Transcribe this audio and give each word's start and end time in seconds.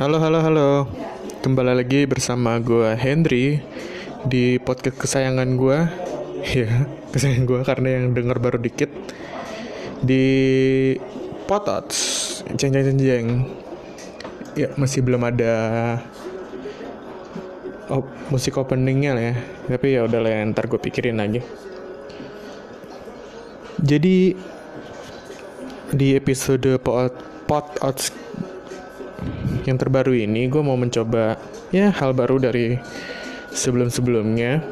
Halo, 0.00 0.16
halo, 0.16 0.40
halo. 0.40 0.88
Kembali 1.44 1.76
lagi 1.76 2.08
bersama 2.08 2.56
gue 2.56 2.96
Henry 2.96 3.60
di 4.24 4.56
podcast 4.56 4.96
kesayangan 4.96 5.60
gue. 5.60 5.78
Ya, 6.56 6.88
kesayangan 7.12 7.44
gue 7.44 7.60
karena 7.68 7.88
yang 8.00 8.16
denger 8.16 8.40
baru 8.40 8.56
dikit 8.56 8.88
di 10.00 10.24
Potots. 11.44 12.00
Jeng 12.56 12.72
jeng 12.72 12.88
jeng 12.88 12.96
jeng. 12.96 13.26
Ya, 14.56 14.72
masih 14.80 15.04
belum 15.04 15.20
ada 15.20 15.52
oh, 17.92 18.00
musik 18.32 18.56
openingnya 18.56 19.12
lah 19.12 19.24
ya. 19.28 19.34
Tapi 19.68 20.00
ya 20.00 20.08
udah 20.08 20.20
lah, 20.24 20.48
ntar 20.48 20.64
gue 20.64 20.80
pikirin 20.80 21.20
lagi. 21.20 21.44
Jadi 23.84 24.32
di 25.92 26.08
episode 26.16 26.80
Pot 26.80 27.12
Potots 27.44 28.16
yang 29.68 29.76
terbaru 29.76 30.16
ini 30.16 30.48
gue 30.48 30.62
mau 30.64 30.76
mencoba 30.76 31.36
ya 31.74 31.92
hal 31.92 32.16
baru 32.16 32.40
dari 32.40 32.80
sebelum-sebelumnya. 33.50 34.62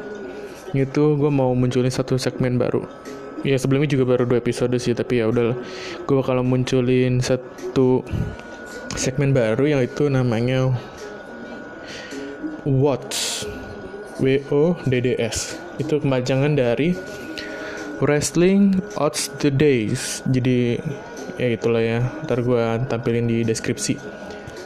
Itu 0.73 1.17
gue 1.17 1.31
mau 1.33 1.53
munculin 1.57 1.89
satu 1.89 2.21
segmen 2.21 2.61
baru. 2.61 2.85
Ya 3.41 3.55
sebelumnya 3.55 3.87
juga 3.87 4.03
baru 4.15 4.27
dua 4.27 4.43
episode 4.43 4.75
sih 4.77 4.91
tapi 4.91 5.23
ya 5.23 5.31
udah 5.31 5.55
gue 6.03 6.15
bakal 6.19 6.43
munculin 6.43 7.23
satu 7.23 8.03
segmen 8.99 9.31
baru 9.31 9.79
yaitu 9.79 10.11
namanya 10.11 10.75
Watch 12.67 13.47
W 14.19 14.43
O 14.51 14.75
D 14.83 14.99
D 14.99 15.15
S. 15.15 15.55
Itu 15.79 16.03
kepanjangan 16.03 16.59
dari 16.59 16.91
Wrestling 18.03 18.75
Odds 18.99 19.31
the 19.39 19.47
Days. 19.47 20.19
Jadi 20.27 20.75
ya 21.39 21.47
itulah 21.47 21.79
ya. 21.79 22.03
Ntar 22.27 22.43
gue 22.43 22.63
tampilin 22.91 23.25
di 23.25 23.47
deskripsi 23.47 24.18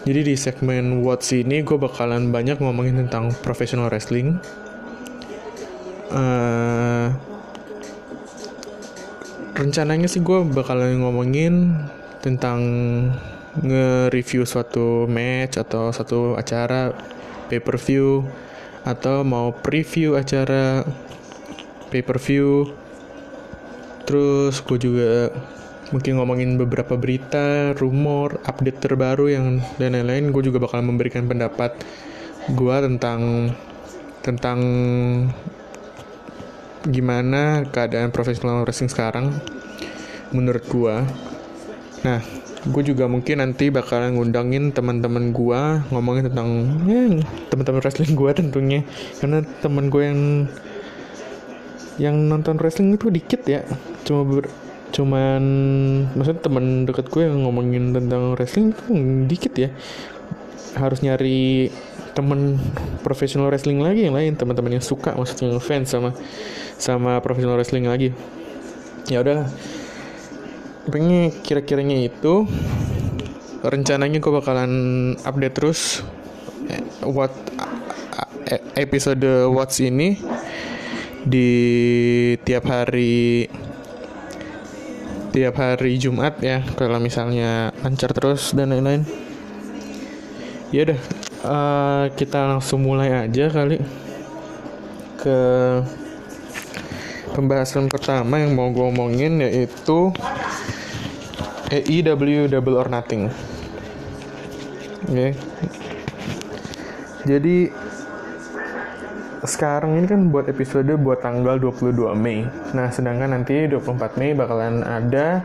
jadi 0.03 0.19
di 0.19 0.35
segmen 0.35 0.99
What's 0.99 1.31
ini 1.31 1.63
gue 1.63 1.79
bakalan 1.79 2.27
banyak 2.27 2.59
ngomongin 2.59 3.07
tentang 3.07 3.31
professional 3.39 3.87
wrestling. 3.87 4.35
Uh, 6.11 7.07
rencananya 9.55 10.11
sih 10.11 10.19
gue 10.19 10.43
bakalan 10.43 10.99
ngomongin 10.99 11.71
tentang 12.19 12.59
nge-review 13.63 14.43
suatu 14.43 15.07
match 15.07 15.55
atau 15.55 15.95
satu 15.95 16.35
acara 16.35 16.91
pay-per-view 17.47 18.27
atau 18.83 19.23
mau 19.23 19.55
preview 19.55 20.19
acara 20.19 20.83
pay-per-view 21.95 22.75
terus 24.03 24.59
gue 24.59 24.79
juga 24.83 25.31
mungkin 25.93 26.17
ngomongin 26.17 26.57
beberapa 26.57 26.97
berita, 26.97 27.77
rumor, 27.77 28.41
update 28.49 28.81
terbaru 28.81 29.29
yang 29.29 29.61
dan 29.77 29.93
lain-lain. 29.93 30.33
Gue 30.33 30.49
juga 30.49 30.57
bakal 30.57 30.81
memberikan 30.81 31.29
pendapat 31.29 31.77
gue 32.49 32.75
tentang 32.81 33.53
tentang 34.25 34.59
gimana 36.83 37.63
keadaan 37.69 38.11
profesional 38.11 38.65
wrestling 38.65 38.89
sekarang 38.91 39.31
menurut 40.33 40.65
gue. 40.67 40.95
Nah, 42.03 42.19
gue 42.63 42.83
juga 42.83 43.05
mungkin 43.11 43.43
nanti 43.43 43.69
bakalan 43.69 44.15
ngundangin 44.15 44.71
teman-teman 44.71 45.35
gue 45.35 45.61
ngomongin 45.91 46.31
tentang 46.31 46.49
ya, 46.87 47.23
teman-teman 47.51 47.79
wrestling 47.83 48.15
gue 48.15 48.31
tentunya 48.31 48.81
karena 49.19 49.43
teman 49.59 49.91
gue 49.91 50.03
yang 50.03 50.21
yang 52.01 52.15
nonton 52.25 52.57
wrestling 52.57 52.95
itu 52.95 53.11
dikit 53.11 53.45
ya 53.45 53.61
cuma 54.07 54.25
ber, 54.25 54.49
cuman 54.93 55.43
maksudnya 56.13 56.41
teman 56.45 56.85
deket 56.85 57.09
gue 57.09 57.25
yang 57.25 57.49
ngomongin 57.49 57.97
tentang 57.97 58.37
wrestling 58.37 58.71
itu 58.71 58.83
dikit 59.25 59.53
ya. 59.57 59.69
Harus 60.77 61.01
nyari 61.01 61.73
temen 62.13 62.61
profesional 63.01 63.49
wrestling 63.49 63.81
lagi 63.81 64.05
yang 64.05 64.13
lain 64.13 64.37
teman-teman 64.37 64.77
yang 64.77 64.85
suka 64.85 65.17
maksudnya 65.17 65.57
fans 65.57 65.89
sama 65.89 66.13
sama 66.77 67.17
profesional 67.25 67.57
wrestling 67.57 67.89
lagi. 67.89 68.13
Ya 69.09 69.25
udah 69.25 69.49
pengen 70.87 71.33
kira-kiranya 71.41 71.97
itu. 72.05 72.45
Rencananya 73.63 74.19
gue 74.19 74.33
bakalan 74.43 74.73
update 75.23 75.55
terus 75.55 76.03
eh, 76.67 76.83
what 77.07 77.31
eh, 78.51 78.59
episode 78.75 79.23
What's 79.47 79.79
ini 79.79 80.19
di 81.23 81.49
tiap 82.43 82.67
hari 82.67 83.47
tiap 85.33 85.57
hari 85.57 85.97
Jumat 85.97 86.37
ya 86.45 86.61
kalau 86.77 87.01
misalnya 87.01 87.73
lancar 87.81 88.13
terus 88.13 88.53
dan 88.53 88.69
lain-lain 88.69 89.01
ya 90.69 90.85
udah 90.85 90.99
uh, 91.41 92.05
kita 92.13 92.53
langsung 92.53 92.85
mulai 92.85 93.25
aja 93.25 93.49
kali 93.49 93.81
ke 95.17 95.37
pembahasan 97.33 97.89
pertama 97.89 98.45
yang 98.45 98.53
mau 98.53 98.69
gue 98.69 98.85
omongin 98.85 99.41
yaitu 99.41 100.13
AEW 101.73 102.53
Double 102.53 102.77
or 102.77 102.85
Nothing 102.93 103.33
oke 105.09 105.17
okay. 105.17 105.33
jadi 107.25 107.73
sekarang 109.43 109.99
ini 109.99 110.07
kan 110.07 110.31
buat 110.31 110.47
episode 110.47 110.87
buat 111.03 111.19
tanggal 111.19 111.59
22 111.59 112.15
Mei. 112.15 112.47
Nah, 112.71 112.87
sedangkan 112.87 113.35
nanti 113.35 113.67
24 113.67 114.15
Mei 114.15 114.31
bakalan 114.31 114.83
ada 114.87 115.43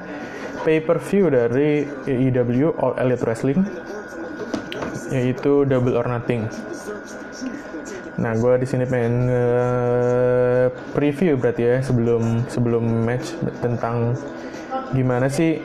pay-per-view 0.62 1.34
dari 1.34 1.82
AEW 2.06 2.78
All 2.78 2.94
Elite 3.02 3.24
Wrestling 3.26 3.60
yaitu 5.10 5.66
Double 5.66 5.98
or 5.98 6.06
Nothing. 6.06 6.46
Nah, 8.18 8.34
gue 8.38 8.54
di 8.62 8.66
sini 8.66 8.84
pengen 8.86 9.30
nge 9.30 9.46
preview 10.94 11.34
berarti 11.38 11.62
ya 11.62 11.76
sebelum 11.82 12.46
sebelum 12.50 12.84
match 13.02 13.34
tentang 13.62 14.14
gimana 14.94 15.26
sih 15.30 15.58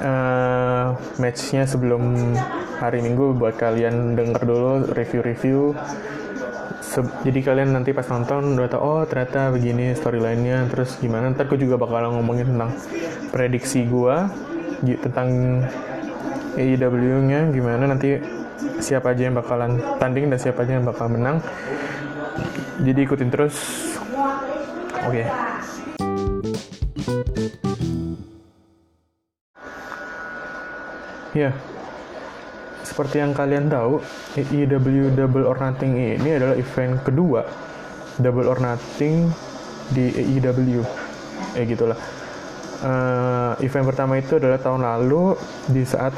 uh, 0.00 0.96
matchnya 1.20 1.64
sebelum 1.64 2.32
hari 2.80 3.04
Minggu 3.04 3.36
buat 3.36 3.56
kalian 3.60 4.16
denger 4.16 4.42
dulu 4.44 4.72
review-review 4.96 5.76
jadi 6.98 7.40
kalian 7.46 7.70
nanti 7.70 7.94
pas 7.94 8.02
nonton 8.10 8.58
udah 8.58 8.66
tau 8.66 8.82
oh 8.82 9.02
ternyata 9.06 9.54
begini 9.54 9.94
storylinenya. 9.94 10.66
Terus 10.74 10.98
gimana? 10.98 11.30
Ntar 11.30 11.46
gue 11.46 11.58
juga 11.62 11.78
bakal 11.78 12.10
ngomongin 12.10 12.50
tentang 12.50 12.74
prediksi 13.30 13.86
gue 13.86 14.16
tentang 14.98 15.28
AEW-nya 16.58 17.54
gimana. 17.54 17.86
Nanti 17.86 18.18
siapa 18.82 19.14
aja 19.14 19.30
yang 19.30 19.38
bakalan 19.38 19.78
tanding 20.02 20.34
dan 20.34 20.38
siapa 20.42 20.66
aja 20.66 20.82
yang 20.82 20.86
bakal 20.88 21.06
menang. 21.06 21.38
Jadi 22.82 23.00
ikutin 23.06 23.30
terus. 23.30 23.54
Oke. 25.06 25.24
Okay. 25.24 25.26
ya 31.30 31.54
yeah 31.54 31.79
seperti 32.90 33.22
yang 33.22 33.30
kalian 33.30 33.70
tahu, 33.70 34.02
AEW 34.34 35.14
Double 35.14 35.46
or 35.46 35.54
Nothing 35.62 35.94
ini 36.18 36.34
adalah 36.34 36.58
event 36.58 37.06
kedua 37.06 37.46
Double 38.18 38.50
or 38.50 38.58
Nothing 38.58 39.30
di 39.94 40.10
AEW. 40.10 40.82
Eh 41.54 41.64
gitulah. 41.70 41.94
Uh, 42.80 43.54
event 43.62 43.86
pertama 43.86 44.18
itu 44.18 44.40
adalah 44.40 44.58
tahun 44.58 44.82
lalu 44.82 45.36
di 45.70 45.84
saat 45.86 46.16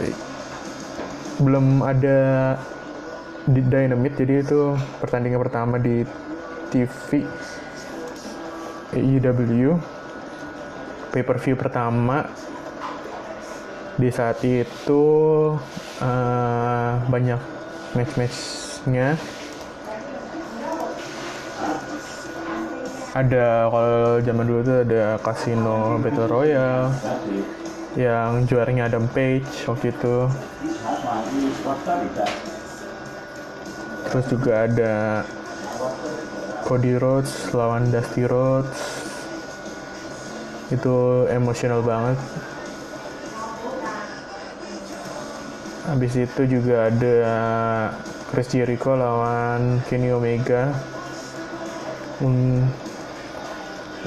belum 1.42 1.82
ada 1.82 2.54
di 3.42 3.60
Dynamite 3.66 4.22
jadi 4.22 4.46
itu 4.46 4.78
pertandingan 5.02 5.42
pertama 5.42 5.74
di 5.82 6.06
TV 6.70 7.26
AEW 8.94 9.74
pay 11.10 11.26
per 11.26 11.42
view 11.42 11.58
pertama 11.58 12.30
di 14.00 14.08
saat 14.08 14.40
itu 14.40 15.04
uh, 16.00 16.92
banyak 17.12 17.40
match-matchnya. 17.92 19.20
Ada 23.12 23.68
kalau 23.68 24.24
zaman 24.24 24.44
dulu 24.48 24.60
tuh 24.64 24.78
ada 24.88 25.20
Casino 25.20 26.00
Battle 26.00 26.32
Royale 26.32 26.88
yang 27.92 28.48
juaranya 28.48 28.88
Adam 28.88 29.04
Page 29.12 29.68
waktu 29.68 29.92
itu. 29.92 30.16
Terus 34.08 34.24
juga 34.32 34.64
ada 34.64 34.94
Cody 36.64 36.96
Rhodes 36.96 37.52
lawan 37.52 37.92
Dusty 37.92 38.24
Rhodes. 38.24 38.80
Itu 40.72 41.28
emosional 41.28 41.84
banget 41.84 42.16
Habis 45.82 46.14
itu 46.14 46.42
juga 46.46 46.86
ada 46.86 47.16
Chris 48.30 48.54
Jericho 48.54 48.94
lawan 48.94 49.82
Kenny 49.90 50.14
Omega. 50.14 50.70
Um, 52.22 52.62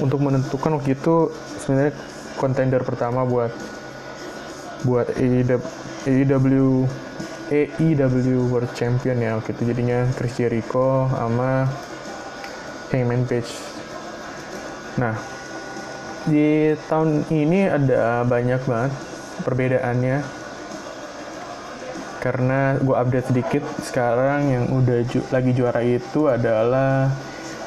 untuk 0.00 0.24
menentukan 0.24 0.80
waktu 0.80 0.96
itu 0.96 1.28
sebenarnya 1.60 1.92
kontender 2.40 2.80
pertama 2.80 3.28
buat 3.28 3.52
buat 4.88 5.08
AEW 5.20 6.84
AEW 7.52 8.38
World 8.48 8.72
Champion 8.72 9.20
ya 9.20 9.36
waktu 9.36 9.52
itu. 9.52 9.62
Jadinya 9.68 10.08
Chris 10.16 10.36
Jericho 10.40 11.12
sama 11.12 11.68
Hangman 12.88 13.28
Page. 13.28 13.52
Nah 14.96 15.12
di 16.26 16.74
tahun 16.90 17.22
ini 17.30 17.70
ada 17.70 18.26
banyak 18.26 18.64
banget 18.66 18.92
perbedaannya 19.46 20.35
karena 22.18 22.80
gue 22.80 22.96
update 22.96 23.30
sedikit 23.30 23.62
sekarang 23.84 24.50
yang 24.50 24.64
udah 24.72 25.04
ju 25.06 25.20
lagi 25.30 25.52
juara 25.52 25.82
itu 25.84 26.26
adalah 26.26 27.12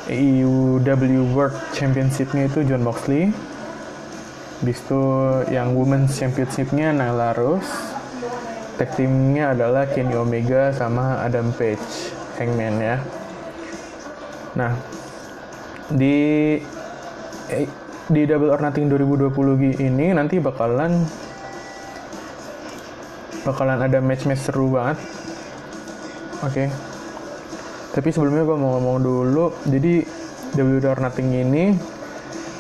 AEW 0.10 1.38
World 1.38 1.56
Championship-nya 1.78 2.50
itu 2.50 2.66
John 2.66 2.82
Moxley. 2.82 3.30
Habis 4.60 4.82
itu 4.84 5.04
yang 5.54 5.78
Women's 5.78 6.18
Championship-nya 6.18 6.92
Nyla 6.92 7.38
Rose. 7.38 7.70
Tag 8.76 8.96
team-nya 8.96 9.54
adalah 9.54 9.88
Kenny 9.92 10.16
Omega 10.16 10.72
sama 10.72 11.20
Adam 11.22 11.52
Page 11.54 12.16
Hangman 12.40 12.76
ya. 12.80 12.98
Nah 14.56 14.74
di 15.92 16.58
di 18.10 18.22
Double 18.26 18.50
or 18.50 18.60
Nothing 18.62 18.90
2020 18.90 19.78
ini 19.78 20.16
nanti 20.18 20.42
bakalan 20.42 21.06
bakalan 23.48 23.80
ada 23.80 24.00
match-match 24.04 24.50
seru 24.50 24.74
banget. 24.74 24.98
Oke. 26.40 26.66
Okay. 26.66 26.68
tapi 27.90 28.14
sebelumnya 28.14 28.46
gue 28.46 28.58
mau 28.58 28.80
ngomong 28.80 28.98
dulu. 29.02 29.46
Jadi 29.68 30.06
Double 30.56 30.82
or 30.82 30.98
Nothing 30.98 31.30
ini 31.36 31.76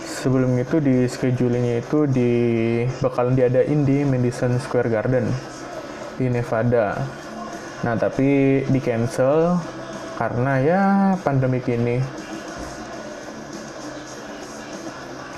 sebelum 0.05 0.59
itu 0.59 0.83
di 0.83 1.07
schedulingnya 1.07 1.79
itu 1.79 2.03
di 2.03 2.31
bakalan 2.99 3.39
diadain 3.39 3.87
di 3.87 4.03
Madison 4.03 4.59
Square 4.59 4.91
Garden 4.91 5.31
di 6.19 6.27
Nevada. 6.27 6.99
Nah 7.87 7.95
tapi 7.95 8.61
di 8.67 8.79
cancel 8.83 9.55
karena 10.19 10.53
ya 10.59 10.81
pandemi 11.23 11.63
ini 11.63 12.03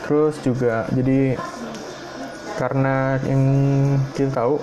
terus 0.01 0.41
juga 0.41 0.89
jadi 0.89 1.37
karena 2.57 3.21
yang 3.29 3.43
kita 4.17 4.33
tahu 4.33 4.57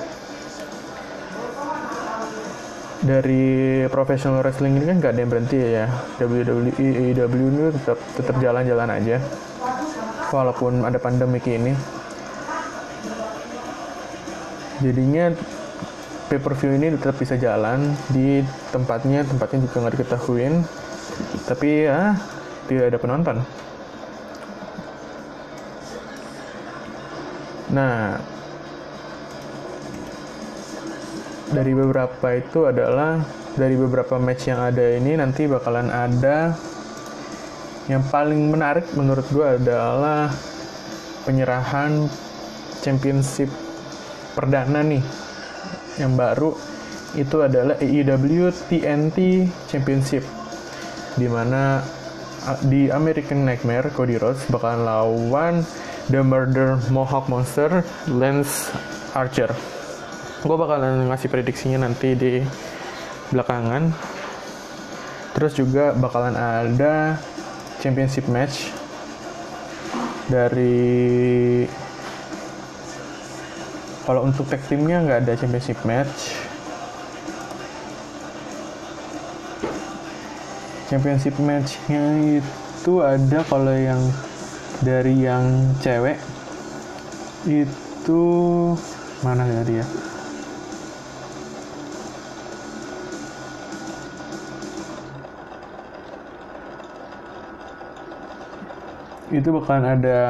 dari 2.98 3.86
professional 3.86 4.42
wrestling 4.42 4.74
ini 4.74 4.90
kan 4.90 4.96
gak 4.98 5.12
ada 5.14 5.20
yang 5.22 5.30
berhenti 5.30 5.58
ya 5.58 5.86
WWE 6.18 6.74
AEW 6.74 7.42
ini 7.46 7.62
tetap 7.70 7.98
tetap 8.18 8.36
jalan-jalan 8.42 8.90
aja. 8.90 9.16
Walaupun 10.28 10.84
ada 10.84 10.98
pandemi 11.00 11.40
ini. 11.46 11.72
Jadinya 14.78 15.32
pay 16.28 16.38
per 16.38 16.54
view 16.54 16.76
ini 16.76 16.94
tetap 16.94 17.16
bisa 17.16 17.34
jalan 17.34 17.96
di 18.12 18.44
tempatnya 18.70 19.24
tempatnya 19.24 19.58
juga 19.64 19.76
nggak 19.82 19.94
diketahuin. 19.98 20.54
Tapi 21.48 21.68
ya 21.88 22.14
tidak 22.68 22.84
ada 22.92 22.98
penonton. 23.00 23.36
Nah 27.72 28.20
dari 31.48 31.72
beberapa 31.72 32.28
itu 32.36 32.68
adalah 32.68 33.24
dari 33.56 33.74
beberapa 33.74 34.20
match 34.20 34.52
yang 34.52 34.60
ada 34.60 34.84
ini 34.96 35.16
nanti 35.16 35.48
bakalan 35.48 35.88
ada. 35.88 36.54
Yang 37.88 38.04
paling 38.12 38.52
menarik 38.52 38.86
menurut 38.92 39.24
gue 39.32 39.48
adalah 39.48 40.28
penyerahan 41.24 42.04
championship 42.84 43.48
perdana 44.36 44.84
nih 44.84 45.00
yang 45.96 46.12
baru. 46.12 46.52
Itu 47.16 47.40
adalah 47.40 47.80
AEW 47.80 48.52
TNT 48.68 49.48
Championship 49.72 50.28
di 51.16 51.24
mana 51.24 51.80
di 52.68 52.92
American 52.92 53.48
Nightmare 53.48 53.88
Cody 53.96 54.20
Rhodes 54.20 54.44
bakalan 54.52 54.84
lawan 54.84 55.54
The 56.12 56.20
Murder 56.20 56.76
Mohawk 56.92 57.32
Monster 57.32 57.80
Lance 58.12 58.68
Archer 59.16 59.77
gue 60.38 60.56
bakalan 60.56 61.10
ngasih 61.10 61.28
prediksinya 61.30 61.82
nanti 61.82 62.14
di 62.14 62.38
belakangan. 63.34 63.90
Terus 65.34 65.52
juga 65.58 65.94
bakalan 65.94 66.34
ada 66.34 67.18
championship 67.82 68.26
match 68.30 68.70
dari 70.30 71.66
kalau 74.06 74.24
untuk 74.24 74.48
tag 74.48 74.62
teamnya 74.66 75.02
nggak 75.04 75.18
ada 75.26 75.32
championship 75.34 75.78
match. 75.82 76.34
Championship 80.88 81.36
matchnya 81.42 82.02
itu 82.40 82.94
ada 83.04 83.44
kalau 83.44 83.76
yang 83.76 84.00
dari 84.80 85.12
yang 85.20 85.74
cewek 85.84 86.16
itu 87.44 88.22
mana 89.20 89.44
ya 89.50 89.84
itu 99.28 99.48
bakalan 99.52 99.98
ada 100.00 100.20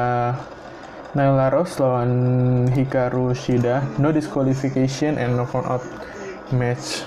Nyla 1.15 1.49
Rose 1.49 1.81
lawan 1.81 2.11
Hikaru 2.69 3.33
Shida. 3.33 3.81
No 3.97 4.13
disqualification 4.13 5.17
and 5.17 5.33
no 5.33 5.49
count 5.49 5.65
out 5.65 5.81
match 6.53 7.01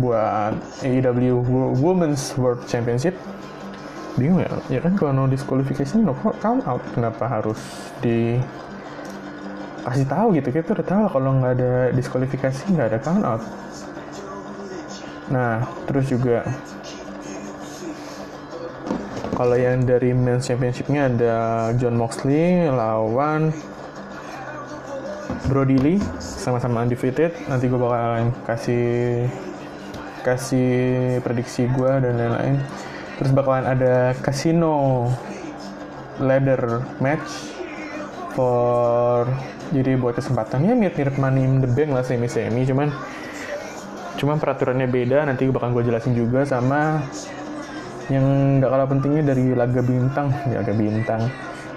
buat 0.00 0.56
AEW 0.80 1.44
Women's 1.76 2.32
World 2.40 2.64
Championship. 2.64 3.12
Bingung 4.16 4.40
ya 4.40 4.50
ya 4.72 4.80
kan? 4.80 4.96
Kalau 4.96 5.12
no 5.12 5.24
disqualification 5.28 6.08
no 6.08 6.16
count 6.16 6.64
out 6.64 6.80
kenapa 6.96 7.28
harus 7.28 7.60
di 8.00 8.40
kasih 9.84 10.08
tahu 10.08 10.40
gitu? 10.40 10.48
Kita 10.48 10.72
udah 10.72 10.86
tahu 10.86 11.04
kalau 11.12 11.30
nggak 11.36 11.52
ada 11.60 11.72
diskualifikasi 11.92 12.62
nggak 12.72 12.88
ada 12.96 12.98
count 13.04 13.24
out. 13.28 13.42
Nah 15.28 15.68
terus 15.84 16.08
juga 16.08 16.48
kalau 19.34 19.58
yang 19.58 19.82
dari 19.82 20.14
Men's 20.14 20.46
Championship-nya 20.46 21.10
ada 21.10 21.34
John 21.74 21.98
Moxley 21.98 22.70
lawan 22.70 23.50
Brody 25.50 25.76
Lee 25.76 26.00
sama-sama 26.22 26.86
undefeated. 26.86 27.34
Nanti 27.50 27.66
gue 27.66 27.78
bakalan 27.78 28.30
kasih 28.46 29.26
kasih 30.22 30.72
prediksi 31.20 31.66
gue 31.66 31.92
dan 32.00 32.14
lain-lain. 32.16 32.56
Terus 33.18 33.30
bakalan 33.34 33.66
ada 33.66 34.14
Casino 34.22 35.06
Ladder 36.22 36.86
Match 37.02 37.54
for 38.34 39.26
jadi 39.70 39.98
buat 39.98 40.14
kesempatannya 40.18 40.74
mirip-mirip 40.78 41.18
Money 41.18 41.42
in 41.42 41.62
the 41.62 41.70
Bank 41.70 41.90
lah 41.94 42.06
semi-semi 42.06 42.66
cuman 42.66 42.90
cuman 44.18 44.36
peraturannya 44.38 44.86
beda 44.86 45.26
nanti 45.26 45.46
bakal 45.50 45.74
gue 45.74 45.90
jelasin 45.90 46.14
juga 46.14 46.46
sama 46.46 47.02
yang 48.12 48.58
gak 48.60 48.70
kalah 48.72 48.88
pentingnya 48.88 49.22
dari 49.32 49.56
laga 49.56 49.80
bintang 49.80 50.28
laga 50.58 50.74
bintang 50.76 51.22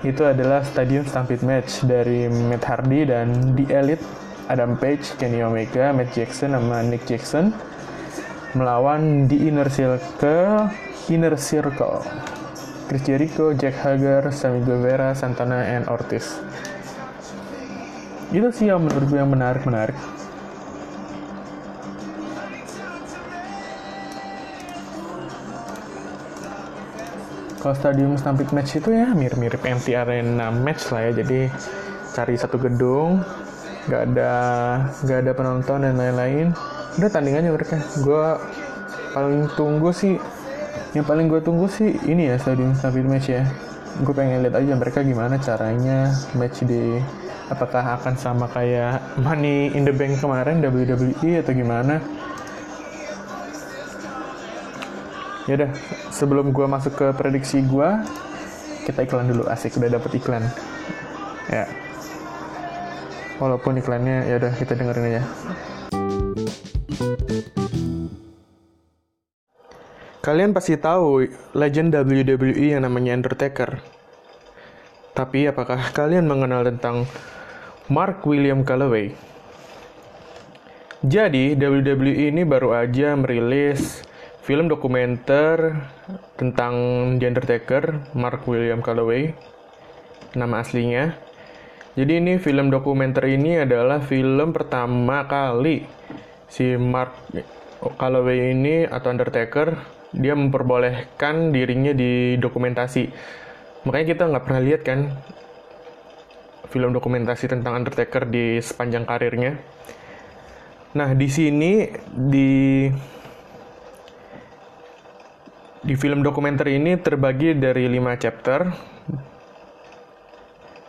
itu 0.05 0.21
adalah 0.21 0.61
Stadium 0.61 1.03
Stampede 1.07 1.41
Match 1.41 1.81
dari 1.87 2.29
Matt 2.29 2.63
Hardy 2.67 3.07
dan 3.09 3.57
The 3.57 3.65
Elite 3.73 4.05
Adam 4.47 4.79
Page, 4.79 5.17
Kenny 5.19 5.43
Omega, 5.43 5.91
Matt 5.91 6.13
Jackson 6.13 6.55
sama 6.55 6.85
Nick 6.85 7.03
Jackson 7.09 7.51
melawan 8.55 9.27
The 9.27 9.37
Inner 9.49 9.67
Circle 9.67 10.69
Inner 11.07 11.39
Circle. 11.39 12.03
Chris 12.87 13.03
Jericho, 13.03 13.51
Jack 13.51 13.83
Hager, 13.83 14.31
Sammy 14.31 14.63
Guevara, 14.63 15.11
Santana, 15.11 15.59
and 15.59 15.91
Ortiz. 15.91 16.39
Itu 18.31 18.47
sih 18.51 18.71
yang 18.71 18.83
menurut 18.83 19.07
gue 19.11 19.19
yang 19.19 19.31
menarik-menarik 19.31 19.95
kalau 27.67 27.83
stadium 27.83 28.15
Stampede 28.15 28.55
match 28.55 28.79
itu 28.79 28.95
ya 28.95 29.11
mirip-mirip 29.11 29.59
MT 29.59 29.91
Arena 29.91 30.55
match 30.55 30.87
lah 30.87 31.11
ya. 31.11 31.19
Jadi 31.19 31.51
cari 32.15 32.39
satu 32.39 32.55
gedung 32.55 33.19
nggak 33.91 34.01
ada 34.07 34.31
nggak 35.03 35.19
ada 35.19 35.31
penonton 35.35 35.83
dan 35.83 35.99
lain-lain. 35.99 36.55
Udah 36.95 37.11
tandingannya 37.11 37.51
mereka. 37.51 37.75
Gue 37.99 38.39
paling 39.11 39.51
tunggu 39.59 39.91
sih 39.91 40.15
yang 40.95 41.03
paling 41.03 41.27
gue 41.27 41.43
tunggu 41.43 41.67
sih 41.67 41.91
ini 42.07 42.31
ya 42.31 42.39
stadium 42.39 42.71
Stampede 42.71 43.11
match 43.11 43.35
ya. 43.35 43.43
Gue 43.99 44.15
pengen 44.15 44.47
lihat 44.47 44.63
aja 44.63 44.71
mereka 44.71 45.03
gimana 45.03 45.35
caranya 45.35 46.15
match 46.39 46.63
di 46.63 47.03
apakah 47.51 47.99
akan 47.99 48.15
sama 48.15 48.47
kayak 48.47 49.19
Money 49.19 49.75
in 49.75 49.83
the 49.83 49.91
Bank 49.91 50.23
kemarin 50.23 50.63
WWE 50.63 51.43
atau 51.43 51.51
gimana 51.51 51.99
ya 55.47 55.55
udah 55.55 55.71
sebelum 56.11 56.51
gue 56.51 56.67
masuk 56.67 56.93
ke 56.99 57.07
prediksi 57.15 57.63
gue 57.63 57.89
kita 58.83 59.07
iklan 59.07 59.31
dulu 59.31 59.47
asik 59.47 59.79
udah 59.79 59.95
dapet 59.95 60.19
iklan 60.19 60.43
ya 61.47 61.63
walaupun 63.39 63.79
iklannya 63.79 64.27
ya 64.27 64.43
udah 64.43 64.51
kita 64.59 64.75
dengerin 64.75 65.07
aja 65.15 65.23
Kalian 70.27 70.51
pasti 70.51 70.75
tahu 70.75 71.23
legend 71.55 71.95
WWE 71.95 72.75
yang 72.75 72.83
namanya 72.83 73.15
Undertaker. 73.15 73.79
Tapi 75.15 75.47
apakah 75.47 75.79
kalian 75.95 76.27
mengenal 76.27 76.67
tentang 76.67 77.07
Mark 77.87 78.27
William 78.27 78.67
Calloway? 78.67 79.15
Jadi, 80.99 81.55
WWE 81.55 82.27
ini 82.27 82.43
baru 82.43 82.75
aja 82.75 83.15
merilis 83.15 84.03
film 84.47 84.71
dokumenter 84.71 85.75
tentang 86.39 86.73
The 87.19 87.27
Undertaker, 87.27 88.15
Mark 88.15 88.47
William 88.47 88.79
Calloway, 88.79 89.35
nama 90.39 90.63
aslinya. 90.63 91.19
Jadi 91.99 92.23
ini 92.23 92.39
film 92.39 92.71
dokumenter 92.71 93.27
ini 93.27 93.59
adalah 93.59 93.99
film 93.99 94.55
pertama 94.55 95.27
kali 95.27 95.83
si 96.47 96.79
Mark 96.79 97.11
Calloway 97.99 98.55
ini 98.55 98.87
atau 98.87 99.11
Undertaker 99.11 99.75
dia 100.15 100.31
memperbolehkan 100.31 101.51
dirinya 101.51 101.91
di 101.91 102.39
dokumentasi 102.39 103.11
makanya 103.83 104.07
kita 104.15 104.23
nggak 104.31 104.43
pernah 104.47 104.61
lihat 104.63 104.81
kan 104.87 105.11
film 106.71 106.95
dokumentasi 106.95 107.51
tentang 107.51 107.83
Undertaker 107.83 108.23
di 108.29 108.63
sepanjang 108.63 109.03
karirnya. 109.03 109.59
Nah 110.95 111.11
di 111.11 111.27
sini 111.27 111.91
di 112.07 112.87
di 115.85 115.93
film 115.93 116.25
dokumenter 116.25 116.73
ini 116.73 116.97
terbagi 116.97 117.53
dari 117.53 117.85
5 117.85 118.17
chapter. 118.17 118.65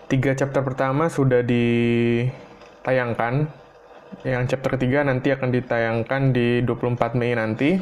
Tiga 0.09 0.33
chapter 0.33 0.65
pertama 0.65 1.13
sudah 1.13 1.45
ditayangkan. 1.45 3.53
Yang 4.25 4.57
chapter 4.57 4.81
ketiga 4.81 5.05
nanti 5.05 5.29
akan 5.29 5.53
ditayangkan 5.53 6.33
di 6.33 6.65
24 6.65 7.21
Mei 7.21 7.37
nanti. 7.37 7.77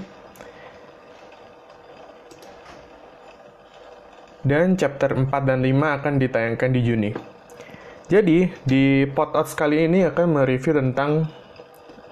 Dan 4.43 4.75
chapter 4.75 5.15
4 5.15 5.31
dan 5.47 5.63
5 5.63 6.03
akan 6.03 6.15
ditayangkan 6.19 6.71
di 6.75 6.83
Juni. 6.83 7.37
Jadi, 8.07 8.47
di 8.63 9.03
Potouts 9.11 9.59
kali 9.59 9.91
ini 9.91 10.07
akan 10.07 10.39
mereview 10.39 10.79
tentang 10.79 11.27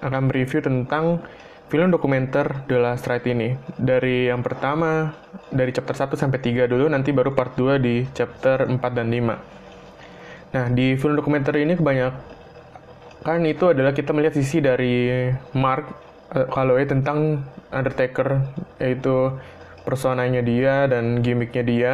akan 0.03 0.27
mereview 0.27 0.59
tentang 0.59 1.23
film 1.65 1.89
dokumenter 1.89 2.65
The 2.69 2.77
Last 2.77 3.09
Ride 3.09 3.27
ini. 3.31 3.49
Dari 3.75 4.29
yang 4.29 4.45
pertama, 4.45 5.13
dari 5.49 5.73
chapter 5.73 5.97
1 5.97 6.13
sampai 6.13 6.39
3 6.39 6.69
dulu, 6.69 6.85
nanti 6.87 7.09
baru 7.09 7.33
part 7.33 7.57
2 7.57 7.81
di 7.81 8.05
chapter 8.13 8.69
4 8.69 8.77
dan 8.93 9.09
5. 9.09 10.53
Nah, 10.55 10.65
di 10.71 10.95
film 10.95 11.19
dokumenter 11.19 11.57
ini 11.59 11.75
kebanyakan 11.75 13.39
itu 13.49 13.73
adalah 13.73 13.91
kita 13.91 14.13
melihat 14.15 14.37
sisi 14.37 14.61
dari 14.61 15.27
Mark 15.57 15.89
kalau 16.53 16.77
ya 16.77 16.85
tentang 16.89 17.43
Undertaker, 17.73 18.39
yaitu 18.79 19.35
personanya 19.83 20.41
dia 20.41 20.87
dan 20.87 21.19
gimmicknya 21.19 21.63
dia 21.65 21.91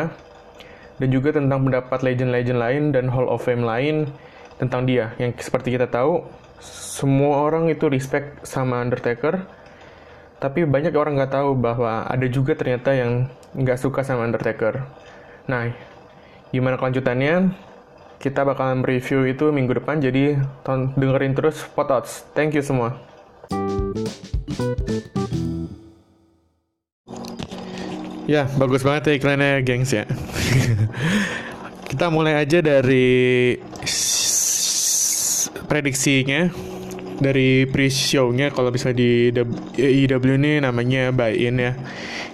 dan 1.02 1.10
juga 1.10 1.34
tentang 1.34 1.66
pendapat 1.66 2.06
legend-legend 2.06 2.60
lain 2.62 2.84
dan 2.94 3.10
Hall 3.10 3.26
of 3.26 3.42
Fame 3.42 3.66
lain 3.66 4.06
tentang 4.62 4.86
dia. 4.86 5.18
Yang 5.18 5.50
seperti 5.50 5.74
kita 5.74 5.90
tahu, 5.90 6.22
semua 6.62 7.50
orang 7.50 7.74
itu 7.74 7.90
respect 7.90 8.46
sama 8.46 8.86
Undertaker, 8.86 9.42
tapi 10.42 10.66
banyak 10.66 10.90
orang 10.98 11.22
nggak 11.22 11.38
tahu 11.38 11.54
bahwa 11.54 12.02
ada 12.10 12.26
juga 12.26 12.58
ternyata 12.58 12.98
yang 12.98 13.30
nggak 13.54 13.78
suka 13.78 14.02
sama 14.02 14.26
Undertaker. 14.26 14.82
Nah, 15.46 15.70
gimana 16.50 16.82
kelanjutannya? 16.82 17.54
Kita 18.18 18.42
bakalan 18.42 18.82
review 18.82 19.30
itu 19.30 19.54
minggu 19.54 19.78
depan, 19.78 20.02
jadi 20.02 20.42
dengerin 20.98 21.38
terus 21.38 21.62
Potouts. 21.78 22.26
Thank 22.34 22.58
you 22.58 22.66
semua. 22.66 22.98
Ya, 28.26 28.50
bagus 28.58 28.82
banget 28.82 29.14
ya 29.14 29.14
iklannya, 29.22 29.62
gengs 29.62 29.94
ya. 29.94 30.10
Kita 31.90 32.10
mulai 32.10 32.42
aja 32.42 32.66
dari 32.66 33.58
prediksinya 35.70 36.50
dari 37.22 37.70
pre-show-nya 37.70 38.50
kalau 38.50 38.74
bisa 38.74 38.90
di 38.90 39.30
IW 39.78 40.24
ini 40.42 40.58
namanya 40.58 41.14
buy-in 41.14 41.62
ya. 41.62 41.78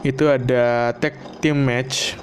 Itu 0.08 0.32
ada 0.32 0.96
tag 0.96 1.44
team 1.44 1.68
match 1.68 2.16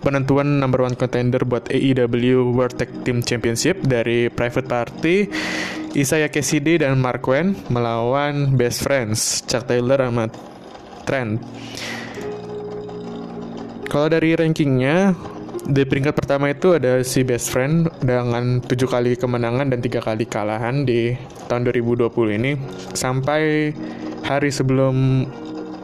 penentuan 0.00 0.58
number 0.58 0.80
one 0.80 0.96
contender 0.96 1.44
buat 1.44 1.68
AEW 1.68 2.56
World 2.56 2.80
Tag 2.80 2.88
Team 3.04 3.20
Championship 3.20 3.84
dari 3.84 4.32
Private 4.32 4.64
Party 4.64 5.28
Isaiah 5.92 6.32
Cassidy 6.32 6.80
dan 6.80 6.96
Mark 6.96 7.20
Wen 7.28 7.52
melawan 7.68 8.56
Best 8.56 8.80
Friends 8.80 9.44
Chuck 9.44 9.68
Taylor 9.68 10.00
sama 10.00 10.32
Trent. 11.04 11.42
Kalau 13.90 14.06
dari 14.06 14.38
rankingnya, 14.38 15.18
di 15.70 15.86
peringkat 15.86 16.18
pertama 16.18 16.50
itu 16.50 16.74
ada 16.74 16.98
si 17.06 17.22
Best 17.22 17.54
Friend 17.54 17.86
dengan 18.02 18.58
tujuh 18.58 18.90
kali 18.90 19.14
kemenangan 19.14 19.70
dan 19.70 19.78
tiga 19.78 20.02
kali 20.02 20.26
kalahan 20.26 20.82
di 20.82 21.14
tahun 21.46 21.62
2020 21.70 22.10
ini 22.42 22.58
sampai 22.90 23.70
hari 24.26 24.50
sebelum 24.50 25.24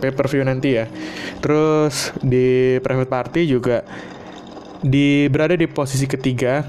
pay 0.02 0.11
per 0.11 0.26
view 0.26 0.43
nanti 0.43 0.75
ya. 0.75 0.90
Terus 1.38 2.11
di 2.19 2.76
private 2.83 3.11
party 3.11 3.40
juga 3.47 3.87
di 4.83 5.31
berada 5.31 5.55
di 5.55 5.71
posisi 5.71 6.11
ketiga 6.11 6.66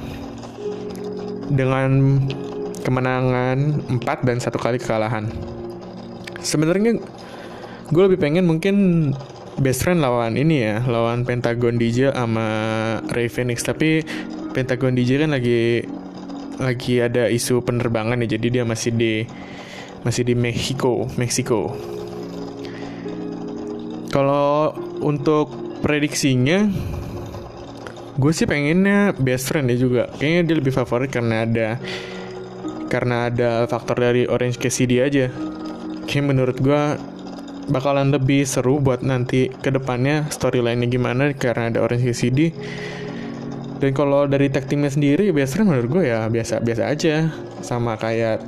dengan 1.49 2.21
kemenangan 2.85 3.57
4 3.97 4.27
dan 4.29 4.37
satu 4.37 4.61
kali 4.61 4.77
kekalahan. 4.77 5.25
Sebenarnya 6.37 7.01
gue 7.89 8.03
lebih 8.05 8.21
pengen 8.21 8.45
mungkin 8.45 8.75
best 9.57 9.85
friend 9.85 10.01
lawan 10.01 10.37
ini 10.37 10.63
ya 10.63 10.85
lawan 10.85 11.25
Pentagon 11.25 11.77
DJ 11.77 12.13
sama 12.13 12.47
Ray 13.11 13.29
Phoenix. 13.29 13.65
Tapi 13.65 14.05
Pentagon 14.53 14.93
DJ 14.93 15.25
kan 15.25 15.33
lagi 15.33 15.85
lagi 16.57 16.93
ada 16.97 17.29
isu 17.29 17.61
penerbangan 17.61 18.17
ya 18.25 18.37
jadi 18.37 18.61
dia 18.61 18.63
masih 18.65 18.91
di 18.93 19.13
masih 20.01 20.25
di 20.25 20.33
Mexico 20.33 21.05
Meksiko 21.13 21.77
kalau 24.09 24.73
untuk 25.03 25.53
prediksinya 25.85 26.65
gue 28.17 28.31
sih 28.33 28.49
pengennya 28.49 29.13
best 29.13 29.53
friend 29.53 29.69
ya 29.69 29.77
juga. 29.77 30.03
Kayaknya 30.17 30.41
dia 30.49 30.55
lebih 30.57 30.73
favorit 30.73 31.13
karena 31.13 31.45
ada 31.45 31.77
karena 32.89 33.29
ada 33.29 33.49
faktor 33.69 34.01
dari 34.01 34.25
Orange 34.25 34.57
Cassidy 34.57 34.97
aja. 35.03 35.29
Kayak 36.09 36.25
menurut 36.33 36.57
gue 36.57 36.81
bakalan 37.67 38.11
lebih 38.11 38.47
seru 38.47 38.79
buat 38.79 39.03
nanti 39.03 39.51
ke 39.51 39.69
depannya 39.71 40.27
storyline-nya 40.31 40.87
gimana 40.87 41.35
karena 41.35 41.69
ada 41.71 41.79
Orange 41.83 42.15
CD 42.15 42.55
dan 43.77 43.93
kalau 43.93 44.25
dari 44.25 44.49
tag 44.49 44.65
teamnya 44.65 44.89
sendiri 44.89 45.29
biasanya 45.29 45.69
menurut 45.69 45.87
gue 45.89 46.03
ya 46.09 46.25
biasa 46.25 46.65
biasa 46.65 46.83
aja. 46.89 47.29
Sama 47.61 47.93
kayak 47.97 48.41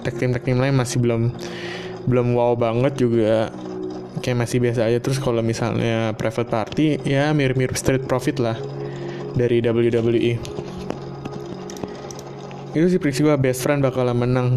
tag 0.00 0.16
team 0.16 0.32
tag 0.32 0.44
team 0.48 0.56
lain 0.56 0.72
masih 0.72 1.00
belum 1.04 1.28
belum 2.08 2.26
wow 2.32 2.56
banget 2.56 2.96
juga. 2.96 3.52
Kayak 4.24 4.48
masih 4.48 4.58
biasa 4.64 4.88
aja. 4.88 4.98
Terus 4.98 5.20
kalau 5.20 5.44
misalnya 5.44 6.16
private 6.16 6.48
party 6.48 7.04
ya 7.04 7.36
mirip-mirip 7.36 7.76
street 7.76 8.08
profit 8.08 8.40
lah 8.40 8.56
dari 9.36 9.60
WWE 9.60 10.64
itu 12.76 12.92
sih 12.92 13.00
prediksi 13.00 13.24
gue 13.24 13.32
best 13.40 13.64
friend 13.64 13.80
bakalan 13.80 14.16
menang. 14.20 14.48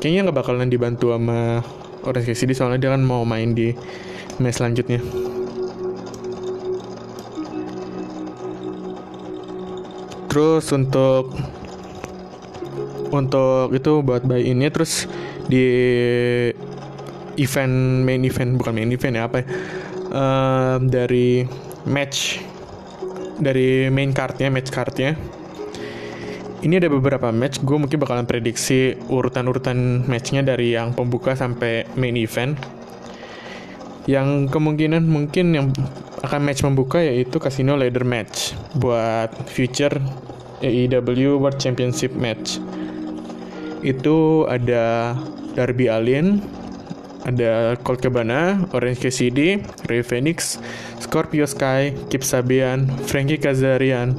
Kayaknya 0.00 0.20
nggak 0.28 0.38
bakalan 0.40 0.72
dibantu 0.72 1.12
sama 1.12 1.60
Orange 2.02 2.32
Cassidy 2.32 2.54
soalnya 2.54 2.78
dia 2.82 2.90
kan 2.94 3.02
mau 3.02 3.22
main 3.22 3.54
di 3.54 3.74
match 4.42 4.58
selanjutnya. 4.58 5.00
Terus 10.32 10.64
untuk 10.72 11.32
untuk 13.12 13.76
itu 13.76 14.00
buat 14.00 14.24
buy 14.24 14.40
ini 14.40 14.72
terus 14.72 15.04
di 15.44 15.66
event 17.36 18.04
main 18.04 18.24
event 18.24 18.56
bukan 18.56 18.72
main 18.72 18.88
event 18.88 19.14
ya 19.20 19.22
apa 19.28 19.36
ya 19.40 19.46
uh, 20.12 20.76
dari 20.80 21.44
match 21.84 22.40
dari 23.36 23.92
main 23.92 24.16
cardnya 24.16 24.48
match 24.48 24.72
cardnya 24.72 25.16
ini 26.62 26.78
ada 26.78 26.86
beberapa 26.86 27.34
match 27.34 27.58
gue 27.62 27.74
mungkin 27.74 27.98
bakalan 27.98 28.26
prediksi 28.26 28.94
urutan-urutan 29.10 30.06
matchnya 30.06 30.46
dari 30.46 30.74
yang 30.74 30.94
pembuka 30.94 31.34
sampai 31.34 31.90
main 31.98 32.14
event. 32.14 32.54
Yang 34.06 34.50
kemungkinan 34.50 35.06
mungkin 35.06 35.54
yang 35.54 35.66
akan 36.22 36.40
match 36.42 36.62
membuka 36.62 37.02
yaitu 37.02 37.42
Casino 37.42 37.74
Ladder 37.74 38.06
Match 38.06 38.54
buat 38.78 39.30
future 39.50 39.98
AEW 40.62 41.42
World 41.42 41.58
Championship 41.58 42.14
match. 42.14 42.62
Itu 43.82 44.46
ada 44.46 45.18
Darby 45.58 45.90
Allin 45.90 46.42
ada 47.22 47.78
Colt 47.86 48.02
Cabana, 48.02 48.66
Orange 48.74 49.06
Cassidy, 49.06 49.62
Ray 49.86 50.02
Phoenix, 50.02 50.58
Scorpio 50.98 51.46
Sky, 51.46 51.94
Kip 52.10 52.26
Sabian, 52.26 52.90
Frankie 53.06 53.38
Kazarian, 53.38 54.18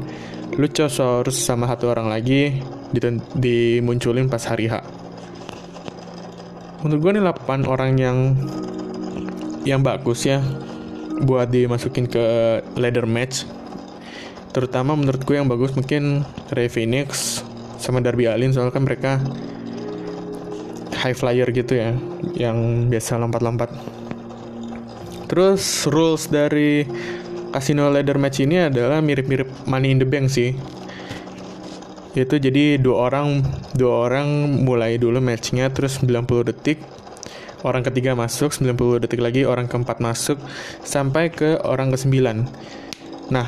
Luchasaurus 0.54 1.42
sama 1.42 1.66
satu 1.66 1.90
orang 1.90 2.14
lagi 2.14 2.62
dimunculin 3.34 4.30
pas 4.30 4.46
hari 4.46 4.70
H. 4.70 4.86
menurut 6.84 7.00
gue 7.00 7.12
nih 7.16 7.24
8 7.26 7.64
orang 7.66 7.92
yang 7.96 8.18
yang 9.64 9.80
bagus 9.80 10.28
ya 10.28 10.44
buat 11.24 11.48
dimasukin 11.48 12.06
ke 12.12 12.22
ladder 12.76 13.08
match 13.08 13.48
terutama 14.52 14.94
menurut 14.94 15.24
gue 15.24 15.36
yang 15.40 15.48
bagus 15.48 15.74
mungkin 15.74 16.28
Ray 16.52 16.68
Phoenix 16.68 17.42
sama 17.80 18.04
Darby 18.04 18.28
Allin 18.28 18.52
soalnya 18.52 18.76
kan 18.76 18.84
mereka 18.84 19.24
high 21.02 21.16
flyer 21.16 21.50
gitu 21.50 21.80
ya 21.80 21.96
yang 22.36 22.92
biasa 22.92 23.18
lompat-lompat 23.18 23.74
terus 25.32 25.88
rules 25.90 26.28
dari 26.30 26.86
Casino 27.54 27.88
Ladder 27.94 28.18
Match 28.18 28.42
ini 28.42 28.58
adalah 28.58 29.00
mirip-mirip 29.06 29.46
Money 29.70 29.94
in 29.94 30.02
the 30.02 30.08
Bank 30.10 30.34
sih. 30.34 30.58
Itu 32.18 32.42
jadi 32.42 32.82
dua 32.82 33.14
orang 33.14 33.46
dua 33.78 34.10
orang 34.10 34.58
mulai 34.66 34.98
dulu 34.98 35.22
matchnya 35.22 35.70
terus 35.70 36.02
90 36.02 36.50
detik 36.50 36.82
orang 37.66 37.86
ketiga 37.86 38.14
masuk 38.14 38.54
90 38.54 39.06
detik 39.06 39.22
lagi 39.22 39.46
orang 39.50 39.66
keempat 39.66 39.98
masuk 39.98 40.38
sampai 40.86 41.34
ke 41.34 41.58
orang 41.66 41.90
ke 41.90 41.98
9 41.98 43.34
nah 43.34 43.48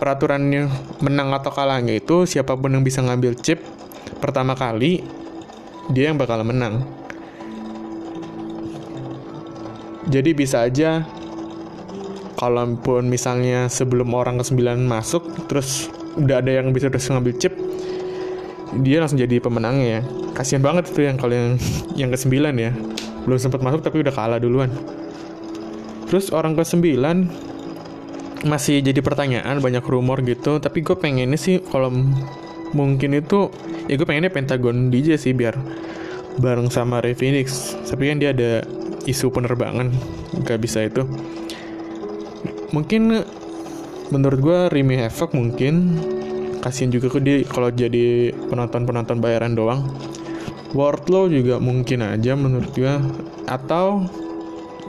peraturannya 0.00 0.72
menang 1.04 1.28
atau 1.36 1.52
kalahnya 1.52 2.00
itu 2.00 2.24
siapa 2.24 2.56
pun 2.56 2.72
yang 2.72 2.80
bisa 2.80 3.04
ngambil 3.04 3.36
chip 3.36 3.60
pertama 4.16 4.56
kali 4.56 5.04
dia 5.90 6.12
yang 6.12 6.18
bakal 6.18 6.40
menang. 6.46 6.86
Jadi 10.10 10.30
bisa 10.34 10.66
aja 10.66 11.06
kalaupun 12.40 13.12
misalnya 13.12 13.68
sebelum 13.68 14.16
orang 14.16 14.40
ke 14.40 14.44
9 14.48 14.80
masuk 14.88 15.28
terus 15.44 15.92
udah 16.16 16.40
ada 16.40 16.56
yang 16.64 16.72
bisa 16.72 16.88
terus 16.88 17.12
ngambil 17.12 17.36
chip 17.36 17.52
dia 18.80 19.02
langsung 19.02 19.18
jadi 19.18 19.42
pemenangnya 19.42 19.86
ya. 19.98 20.00
Kasihan 20.30 20.62
banget 20.62 20.94
tuh 20.94 21.02
yang 21.02 21.18
kalau 21.18 21.34
yang 21.34 21.58
yang 21.98 22.10
ke 22.14 22.18
9 22.18 22.54
ya. 22.54 22.70
Belum 23.26 23.38
sempat 23.38 23.60
masuk 23.60 23.82
tapi 23.82 24.06
udah 24.06 24.14
kalah 24.14 24.38
duluan. 24.38 24.70
Terus 26.06 26.30
orang 26.30 26.54
ke 26.54 26.62
9 26.62 28.46
masih 28.46 28.80
jadi 28.80 29.00
pertanyaan 29.02 29.58
banyak 29.58 29.82
rumor 29.82 30.22
gitu. 30.22 30.62
Tapi 30.62 30.86
gue 30.86 30.94
pengennya 30.94 31.34
sih 31.34 31.58
kalau 31.66 31.90
mungkin 32.70 33.18
itu 33.18 33.50
ya 33.90 33.98
gue 33.98 34.06
pengennya 34.06 34.30
Pentagon 34.30 34.88
DJ 34.88 35.18
sih 35.18 35.34
biar 35.34 35.58
bareng 36.38 36.70
sama 36.70 37.02
Ray 37.02 37.18
Phoenix. 37.18 37.74
Tapi 37.90 38.06
kan 38.06 38.22
dia 38.22 38.30
ada 38.30 38.62
isu 39.10 39.34
penerbangan 39.34 39.90
gak 40.46 40.62
bisa 40.62 40.86
itu 40.86 41.02
mungkin 42.70 43.22
menurut 44.10 44.38
gue 44.42 44.58
Remy 44.74 45.06
Havoc 45.06 45.34
mungkin 45.34 45.98
kasihan 46.60 46.92
juga 46.92 47.08
ke 47.08 47.18
dia 47.22 47.42
kalau 47.46 47.72
jadi 47.72 48.34
penonton-penonton 48.50 49.18
bayaran 49.18 49.56
doang. 49.56 49.86
Wardlow 50.70 51.26
juga 51.26 51.58
mungkin 51.58 52.06
aja 52.06 52.38
menurut 52.38 52.70
gue 52.78 52.94
atau 53.50 54.06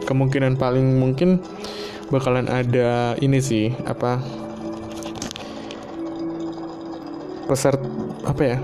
kemungkinan 0.05 0.57
paling 0.57 1.01
mungkin 1.01 1.41
bakalan 2.13 2.45
ada 2.45 3.17
ini 3.17 3.41
sih 3.41 3.73
apa 3.87 4.21
peserta 7.49 7.87
apa 8.27 8.43
ya 8.45 8.57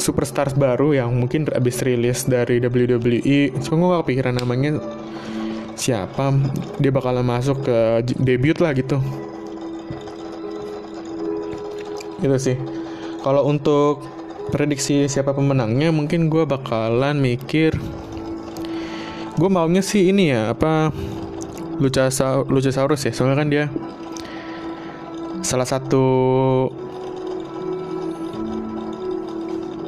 superstars 0.00 0.56
baru 0.56 0.96
yang 0.96 1.12
mungkin 1.12 1.46
habis 1.52 1.84
rilis 1.84 2.24
dari 2.24 2.58
WWE 2.58 3.54
so 3.60 3.76
gue 3.76 3.86
gak 3.86 4.02
kepikiran 4.08 4.34
namanya 4.40 4.80
siapa 5.80 6.36
dia 6.76 6.92
bakalan 6.92 7.24
masuk 7.24 7.64
ke 7.64 8.04
debut 8.20 8.60
lah 8.60 8.76
gitu. 8.76 9.00
Gitu 12.20 12.36
sih. 12.36 12.56
Kalau 13.24 13.48
untuk 13.48 14.04
prediksi 14.50 15.06
siapa 15.06 15.32
pemenangnya 15.32 15.94
mungkin 15.94 16.26
gue 16.26 16.42
bakalan 16.44 17.16
mikir 17.22 17.78
gue 19.38 19.48
maunya 19.48 19.80
sih 19.80 20.10
ini 20.10 20.34
ya 20.34 20.52
apa 20.52 20.90
Luchasaurus, 21.80 22.50
Luchasaurus 22.50 23.00
ya 23.08 23.12
soalnya 23.14 23.40
kan 23.40 23.48
dia 23.48 23.64
salah 25.40 25.64
satu 25.64 26.04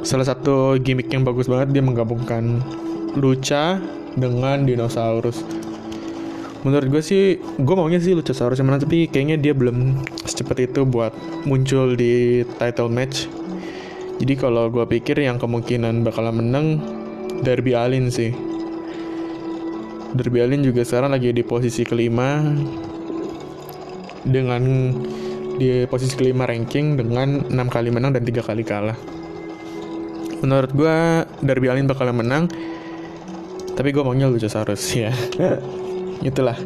salah 0.01 0.25
satu 0.25 0.79
gimmick 0.81 1.11
yang 1.13 1.21
bagus 1.21 1.45
banget 1.45 1.69
dia 1.69 1.83
menggabungkan 1.85 2.63
lucha 3.13 3.77
dengan 4.17 4.65
dinosaurus 4.65 5.45
menurut 6.63 6.87
gue 6.87 7.03
sih 7.03 7.23
gue 7.39 7.75
maunya 7.75 7.99
sih 7.99 8.15
Luchasaurus 8.15 8.59
yang 8.59 8.71
menang 8.71 8.87
tapi 8.87 9.11
kayaknya 9.11 9.35
dia 9.35 9.51
belum 9.51 9.99
secepat 10.23 10.71
itu 10.71 10.87
buat 10.87 11.11
muncul 11.43 11.99
di 11.99 12.47
title 12.59 12.87
match 12.87 13.27
jadi 14.23 14.33
kalau 14.39 14.71
gue 14.71 14.87
pikir 14.87 15.19
yang 15.19 15.35
kemungkinan 15.35 16.07
bakalan 16.07 16.39
menang 16.39 16.65
Darby 17.43 17.75
Allin 17.75 18.07
sih 18.07 18.31
Derby 20.13 20.45
Allin 20.45 20.61
juga 20.61 20.85
sekarang 20.85 21.11
lagi 21.11 21.33
di 21.33 21.41
posisi 21.41 21.81
kelima 21.81 22.39
dengan 24.23 24.63
di 25.57 25.85
posisi 25.85 26.13
kelima 26.13 26.45
ranking 26.45 26.97
dengan 26.97 27.49
enam 27.49 27.67
kali 27.69 27.89
menang 27.89 28.13
dan 28.13 28.21
tiga 28.21 28.45
kali 28.45 28.61
kalah. 28.61 28.97
Menurut 30.45 30.69
gue 30.69 30.97
Derby 31.41 31.67
Allin 31.69 31.89
bakal 31.89 32.13
menang, 32.13 32.45
tapi 33.73 33.89
gue 33.89 34.05
maunya 34.05 34.29
Luchasaurus 34.29 34.85
ya. 34.93 35.09
Itulah. 36.21 36.59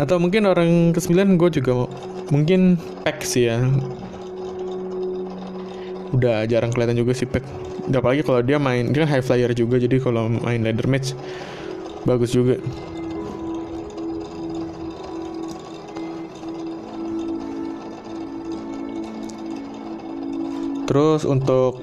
Atau 0.00 0.16
mungkin 0.16 0.48
orang 0.48 0.96
ke-9 0.96 1.36
gue 1.36 1.50
juga 1.60 1.90
mungkin 2.32 2.80
Pack 3.04 3.26
sih 3.26 3.52
ya. 3.52 3.60
Udah 6.16 6.48
jarang 6.48 6.72
kelihatan 6.72 6.96
juga 6.96 7.12
sih 7.12 7.28
Pack. 7.28 7.44
Apalagi 7.92 8.24
kalau 8.24 8.40
dia 8.40 8.56
main, 8.56 8.88
dia 8.90 9.04
kan 9.04 9.10
high 9.12 9.22
flyer 9.22 9.52
juga, 9.52 9.76
jadi 9.78 10.00
kalau 10.00 10.32
main 10.32 10.64
ladder 10.64 10.88
match 10.90 11.12
bagus 12.06 12.30
juga 12.30 12.58
terus 20.86 21.26
untuk 21.26 21.82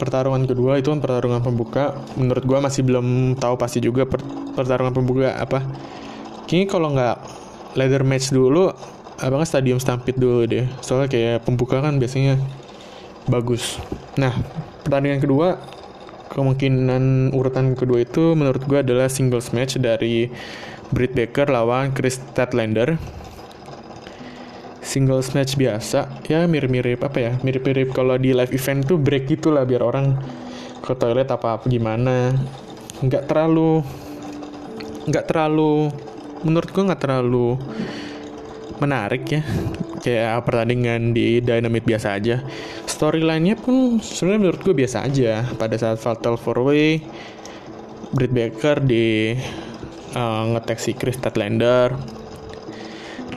pertarungan 0.00 0.48
kedua 0.48 0.80
itu 0.80 0.88
kan 0.88 1.04
pertarungan 1.04 1.44
pembuka. 1.44 2.00
Menurut 2.16 2.44
gue 2.48 2.58
masih 2.58 2.80
belum 2.80 3.36
tahu 3.36 3.60
pasti 3.60 3.84
juga 3.84 4.08
per 4.08 4.24
pertarungan 4.56 4.96
pembuka 4.96 5.36
apa. 5.36 5.60
Kini 6.48 6.64
kalau 6.64 6.96
nggak 6.96 7.16
leather 7.76 8.02
match 8.02 8.32
dulu 8.32 8.72
kan 9.20 9.44
stadium 9.44 9.76
stampede 9.76 10.16
dulu 10.16 10.48
deh. 10.48 10.64
Soalnya 10.80 11.12
kayak 11.12 11.44
pembuka 11.44 11.84
kan 11.84 12.00
biasanya 12.00 12.40
bagus. 13.28 13.76
Nah 14.16 14.32
pertandingan 14.80 15.20
kedua 15.20 15.60
kemungkinan 16.32 17.36
urutan 17.36 17.76
kedua 17.76 18.06
itu 18.06 18.32
menurut 18.32 18.64
gue 18.64 18.80
adalah 18.80 19.12
singles 19.12 19.52
match 19.52 19.76
dari 19.76 20.32
Britt 20.90 21.12
Baker 21.14 21.50
lawan 21.52 21.92
Chris 21.92 22.18
Statlander 22.18 22.96
singles 24.90 25.30
match 25.38 25.54
biasa 25.54 26.26
ya 26.26 26.50
mirip-mirip 26.50 26.98
apa 27.06 27.18
ya 27.22 27.32
mirip-mirip 27.46 27.94
kalau 27.94 28.18
di 28.18 28.34
live 28.34 28.50
event 28.50 28.82
tuh 28.90 28.98
break 28.98 29.30
gitulah 29.30 29.62
biar 29.62 29.86
orang 29.86 30.18
ke 30.82 30.92
toilet 30.98 31.30
apa 31.30 31.54
apa 31.54 31.64
gimana. 31.70 32.34
Nggak 32.98 33.30
terlalu 33.30 33.86
nggak 35.06 35.24
terlalu 35.30 35.94
menurut 36.42 36.68
gue 36.74 36.82
nggak 36.90 37.02
terlalu 37.06 37.48
menarik 38.82 39.24
ya 39.28 39.42
kayak 40.00 40.48
pertandingan 40.48 41.14
di 41.14 41.38
Dynamite 41.38 41.86
biasa 41.86 42.18
aja. 42.18 42.42
Storyline-nya 42.90 43.54
pun 43.60 44.02
sebenarnya 44.02 44.40
menurut 44.42 44.60
gue 44.66 44.74
biasa 44.74 45.06
aja 45.06 45.46
pada 45.54 45.78
saat 45.78 46.02
Fatal 46.02 46.34
4 46.34 46.66
Way 46.66 46.88
Britt 48.10 48.32
Baker 48.34 48.82
di 48.82 49.38
uh, 50.18 50.42
ngetek 50.56 50.78
si 50.82 50.92
Chris 50.98 51.14
Statlander 51.20 52.19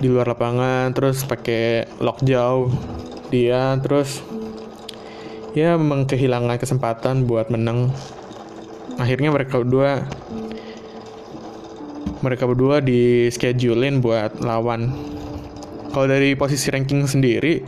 di 0.03 0.11
luar 0.11 0.35
lapangan 0.35 0.91
terus 0.91 1.23
pakai 1.23 1.87
lock 2.03 2.27
jauh 2.27 2.67
dia 3.31 3.79
terus 3.79 4.19
ya 5.55 5.79
memang 5.79 6.03
kehilangan 6.09 6.59
kesempatan 6.59 7.23
buat 7.23 7.47
menang. 7.47 7.93
Akhirnya 8.99 9.31
mereka 9.31 9.61
berdua 9.61 10.03
mereka 12.19 12.43
berdua 12.43 12.83
di 12.83 13.31
schedulein 13.31 14.03
buat 14.03 14.43
lawan. 14.43 14.91
Kalau 15.93 16.09
dari 16.09 16.33
posisi 16.33 16.73
ranking 16.73 17.05
sendiri, 17.05 17.61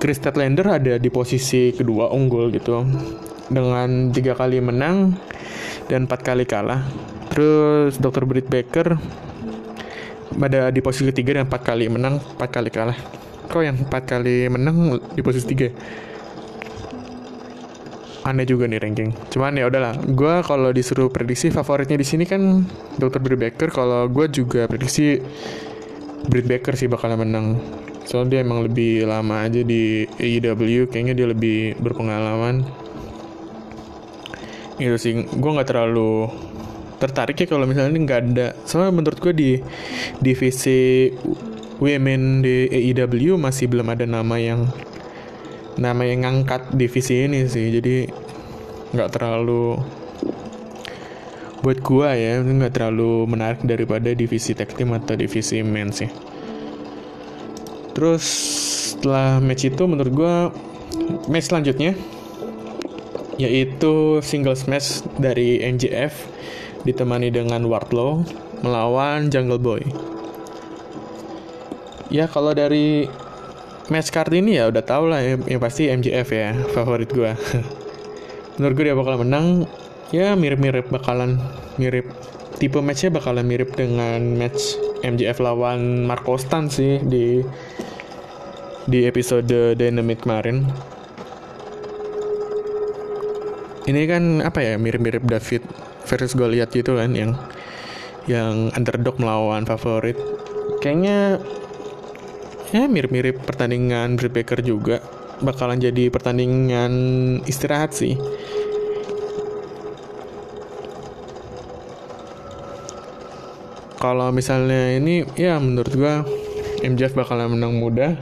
Chris 0.00 0.16
Statlander 0.16 0.80
ada 0.80 0.94
di 0.96 1.08
posisi 1.12 1.70
kedua 1.76 2.08
unggul 2.12 2.48
gitu. 2.50 2.82
Dengan 3.52 4.08
tiga 4.16 4.32
kali 4.32 4.64
menang 4.64 5.12
dan 5.92 6.08
empat 6.08 6.24
kali 6.24 6.48
kalah. 6.48 6.88
Terus 7.34 7.98
Dr. 7.98 8.22
Britt 8.30 8.46
Baker 8.46 8.94
ada 10.34 10.70
di 10.70 10.78
posisi 10.78 11.10
ketiga 11.10 11.42
dan 11.42 11.50
empat 11.50 11.66
kali 11.66 11.90
menang, 11.90 12.22
empat 12.22 12.50
kali 12.54 12.70
kalah. 12.70 12.98
Kok 13.50 13.62
yang 13.62 13.76
empat 13.82 14.06
kali 14.06 14.46
menang 14.46 15.02
di 15.14 15.20
posisi 15.22 15.46
tiga? 15.50 15.68
aneh 18.24 18.48
juga 18.48 18.64
nih 18.64 18.80
ranking. 18.80 19.12
Cuman 19.28 19.52
ya 19.60 19.68
udahlah, 19.68 20.00
gue 20.00 20.34
kalau 20.48 20.72
disuruh 20.72 21.12
prediksi 21.12 21.52
favoritnya 21.52 22.00
di 22.00 22.06
sini 22.08 22.24
kan 22.24 22.64
Dr. 22.96 23.20
Britt 23.20 23.40
Baker. 23.40 23.68
Kalau 23.68 24.08
gue 24.08 24.26
juga 24.32 24.64
prediksi 24.64 25.20
Britt 26.24 26.48
Baker 26.48 26.72
sih 26.72 26.88
bakal 26.88 27.20
menang. 27.20 27.60
Soalnya 28.08 28.40
dia 28.40 28.40
emang 28.44 28.64
lebih 28.64 29.04
lama 29.04 29.44
aja 29.44 29.60
di 29.60 30.08
AEW, 30.16 30.88
kayaknya 30.88 31.14
dia 31.16 31.26
lebih 31.28 31.76
berpengalaman. 31.80 32.64
gitu 34.74 34.98
sih 34.98 35.14
gue 35.14 35.50
nggak 35.54 35.70
terlalu 35.70 36.26
tertarik 37.04 37.36
ya 37.36 37.46
kalau 37.46 37.68
misalnya 37.68 37.92
nggak 37.92 38.20
ada. 38.32 38.48
Soalnya 38.64 38.92
menurut 38.96 39.18
gue 39.20 39.32
di 39.36 39.50
divisi 40.18 41.12
women 41.78 42.40
di 42.40 42.70
AEW 42.70 43.36
masih 43.36 43.68
belum 43.68 43.92
ada 43.92 44.08
nama 44.08 44.36
yang 44.38 44.70
nama 45.76 46.02
yang 46.06 46.24
ngangkat 46.24 46.72
divisi 46.74 47.26
ini 47.26 47.46
sih. 47.50 47.68
Jadi 47.68 48.08
nggak 48.94 49.10
terlalu 49.10 49.78
buat 51.64 51.80
gua 51.80 52.12
ya 52.12 52.44
nggak 52.44 52.76
terlalu 52.76 53.24
menarik 53.24 53.64
daripada 53.64 54.12
divisi 54.12 54.52
tag 54.52 54.68
team 54.76 54.92
atau 54.92 55.16
divisi 55.16 55.64
men 55.64 55.90
sih. 55.90 56.12
Terus 57.96 58.24
setelah 58.94 59.40
match 59.40 59.64
itu 59.64 59.82
menurut 59.88 60.12
gua 60.12 60.34
match 61.26 61.48
selanjutnya 61.48 61.96
yaitu 63.34 64.22
singles 64.22 64.70
match 64.70 65.02
dari 65.18 65.58
MJF 65.58 66.33
ditemani 66.84 67.32
dengan 67.32 67.64
Wardlow 67.64 68.22
melawan 68.60 69.32
Jungle 69.32 69.60
Boy. 69.60 69.82
Ya 72.12 72.28
kalau 72.30 72.52
dari 72.52 73.08
match 73.88 74.12
card 74.12 74.32
ini 74.32 74.60
ya 74.60 74.70
udah 74.70 74.84
tau 74.84 75.08
lah 75.08 75.20
yang, 75.20 75.42
yang 75.48 75.60
pasti 75.60 75.90
MJF 75.90 76.28
ya 76.30 76.52
favorit 76.72 77.10
gue. 77.10 77.32
Menurut 78.60 78.74
gue 78.78 78.84
dia 78.86 78.96
bakal 78.96 79.20
menang. 79.24 79.66
Ya 80.14 80.36
mirip-mirip 80.38 80.94
bakalan 80.94 81.42
mirip 81.74 82.06
tipe 82.62 82.78
matchnya 82.78 83.10
bakalan 83.10 83.42
mirip 83.42 83.74
dengan 83.74 84.38
match 84.38 84.78
MJF 85.02 85.42
lawan 85.42 86.06
Marco 86.06 86.38
Stan 86.38 86.70
sih 86.70 87.02
di 87.02 87.42
di 88.84 89.08
episode 89.08 89.74
Dynamite 89.74 90.22
kemarin 90.22 90.68
ini 93.84 94.00
kan 94.08 94.40
apa 94.44 94.60
ya 94.62 94.74
mirip-mirip 94.78 95.24
David 95.26 95.64
versus 96.14 96.38
Goliath 96.38 96.70
gitu 96.70 96.94
kan 96.94 97.10
yang 97.18 97.34
yang 98.30 98.70
underdog 98.78 99.18
melawan 99.18 99.66
favorit. 99.66 100.14
Kayaknya 100.78 101.42
ya 102.70 102.86
mirip-mirip 102.86 103.42
pertandingan 103.42 104.14
Britt 104.14 104.46
juga. 104.62 105.02
Bakalan 105.42 105.82
jadi 105.82 106.14
pertandingan 106.14 106.92
istirahat 107.50 107.90
sih. 107.90 108.14
Kalau 113.98 114.30
misalnya 114.30 114.94
ini 114.94 115.26
ya 115.34 115.58
menurut 115.58 115.90
gua 115.96 116.22
MJF 116.84 117.18
bakalan 117.18 117.56
menang 117.56 117.80
mudah 117.80 118.14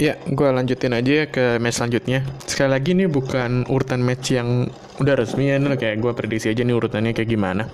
Ya, 0.00 0.16
gue 0.16 0.48
lanjutin 0.48 0.96
aja 0.96 1.12
ya 1.12 1.26
ke 1.28 1.60
match 1.60 1.76
selanjutnya. 1.76 2.24
Sekali 2.48 2.72
lagi 2.72 2.96
ini 2.96 3.04
bukan 3.04 3.68
urutan 3.68 4.00
match 4.00 4.32
yang 4.32 4.72
udah 4.96 5.12
resmi 5.12 5.52
ya, 5.52 5.60
ini 5.60 5.76
kayak 5.76 6.00
gue 6.00 6.12
prediksi 6.16 6.48
aja 6.48 6.64
nih 6.64 6.72
urutannya 6.72 7.12
kayak 7.12 7.28
gimana. 7.28 7.68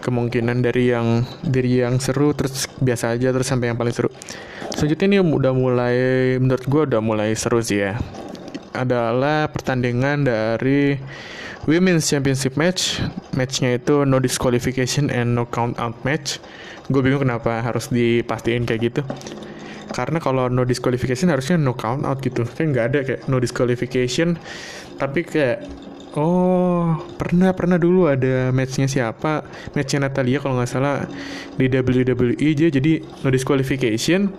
Kemungkinan 0.00 0.64
dari 0.64 0.88
yang 0.88 1.28
dari 1.44 1.84
yang 1.84 2.00
seru 2.00 2.32
terus 2.32 2.64
biasa 2.80 3.12
aja 3.12 3.28
terus 3.36 3.44
sampai 3.44 3.68
yang 3.68 3.76
paling 3.76 3.92
seru. 3.92 4.08
Selanjutnya 4.72 5.06
ini 5.12 5.18
udah 5.20 5.52
mulai 5.52 5.96
menurut 6.40 6.64
gue 6.64 6.82
udah 6.88 7.00
mulai 7.04 7.36
seru 7.36 7.60
sih 7.60 7.84
ya. 7.84 8.00
Adalah 8.72 9.52
pertandingan 9.52 10.24
dari 10.24 10.96
Women's 11.68 12.08
Championship 12.08 12.56
match. 12.56 13.04
Matchnya 13.36 13.76
itu 13.76 14.08
no 14.08 14.16
disqualification 14.16 15.12
and 15.12 15.36
no 15.36 15.44
count 15.44 15.76
out 15.76 16.00
match. 16.08 16.40
Gue 16.88 17.04
bingung 17.04 17.28
kenapa 17.28 17.60
harus 17.60 17.92
dipastiin 17.92 18.64
kayak 18.64 18.80
gitu 18.80 19.04
karena 19.94 20.18
kalau 20.18 20.50
no 20.50 20.66
disqualification 20.66 21.30
harusnya 21.30 21.54
no 21.54 21.78
count 21.78 22.02
out 22.02 22.18
gitu. 22.18 22.42
Kan 22.42 22.74
nggak 22.74 22.84
ada 22.90 22.98
kayak 23.06 23.20
no 23.30 23.38
disqualification 23.38 24.34
tapi 24.98 25.22
kayak 25.22 25.62
oh 26.18 26.98
pernah 27.14 27.54
pernah 27.54 27.78
dulu 27.78 28.10
ada 28.10 28.50
matchnya 28.50 28.90
siapa? 28.90 29.46
Matchnya 29.78 30.10
Natalia 30.10 30.42
kalau 30.42 30.58
nggak 30.58 30.70
salah 30.70 31.06
di 31.54 31.70
WWE 31.70 32.34
aja 32.34 32.66
jadi 32.74 33.06
no 33.22 33.30
disqualification 33.30 34.34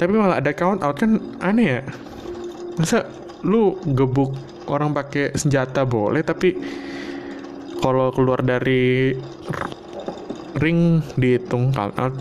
tapi 0.00 0.16
malah 0.16 0.40
ada 0.40 0.56
count 0.56 0.80
out 0.80 0.96
kan 0.96 1.20
aneh 1.44 1.66
ya. 1.68 1.80
Masa 2.80 3.04
lu 3.44 3.76
gebuk 3.84 4.32
orang 4.72 4.96
pakai 4.96 5.36
senjata 5.36 5.84
boleh 5.84 6.24
tapi 6.24 6.56
kalau 7.84 8.08
keluar 8.16 8.40
dari 8.40 9.12
ring 10.56 11.04
dihitung 11.20 11.76
count 11.76 11.92
out 12.00 12.16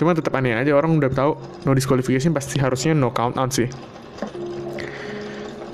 Cuma 0.00 0.16
tetap 0.16 0.32
aneh 0.32 0.56
aja 0.56 0.72
orang 0.72 0.96
udah 0.96 1.12
tahu 1.12 1.36
no 1.68 1.76
disqualification 1.76 2.32
pasti 2.32 2.56
harusnya 2.56 2.96
no 2.96 3.12
count 3.12 3.36
out 3.36 3.52
sih. 3.52 3.68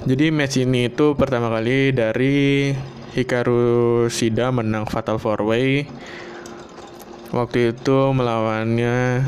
Jadi 0.03 0.35
match 0.35 0.59
ini 0.59 0.91
itu 0.91 1.15
pertama 1.15 1.47
kali 1.47 1.95
dari 1.95 2.75
Hikaru 3.15 4.11
Shida 4.11 4.51
menang 4.51 4.91
Fatal 4.91 5.23
4 5.23 5.47
Way. 5.47 5.87
Waktu 7.31 7.71
itu 7.71 7.99
melawannya 8.11 9.23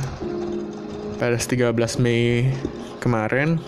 pada 1.23 1.39
13 1.39 1.75
Mei 2.03 2.51
kemarin. 2.99 3.63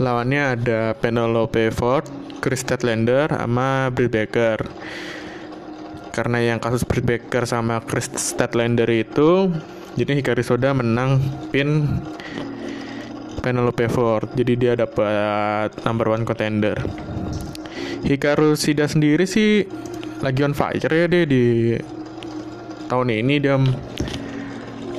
Lawannya 0.00 0.56
ada 0.56 0.96
Penelope 0.96 1.68
Ford, 1.76 2.08
Chris 2.40 2.64
Statlander, 2.64 3.28
sama 3.28 3.92
Britt 3.92 4.16
Baker. 4.16 4.64
Karena 6.16 6.40
yang 6.40 6.56
kasus 6.56 6.88
Britt 6.88 7.04
Baker 7.04 7.44
sama 7.44 7.84
Chris 7.84 8.08
Statlander 8.16 8.88
itu 8.88 9.52
jadi 9.98 10.22
Hikari 10.22 10.46
Soda 10.46 10.70
menang 10.70 11.18
pin 11.50 11.90
Penelope 13.42 13.90
Ford. 13.90 14.30
Jadi 14.38 14.54
dia 14.54 14.72
dapat 14.78 15.74
number 15.82 16.14
one 16.14 16.22
contender. 16.22 16.78
Hikaru 18.06 18.54
Shida 18.54 18.86
sendiri 18.86 19.26
sih 19.26 19.66
lagi 20.22 20.46
on 20.46 20.54
fire 20.54 20.86
ya 20.86 21.06
deh 21.10 21.24
di 21.26 21.74
tahun 22.86 23.10
ini. 23.10 23.34
Dia 23.42 23.58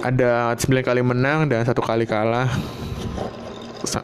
ada 0.03 0.55
9 0.55 0.83
kali 0.83 1.01
menang 1.03 1.47
dan 1.47 1.63
satu 1.63 1.79
kali 1.79 2.03
kalah. 2.03 2.51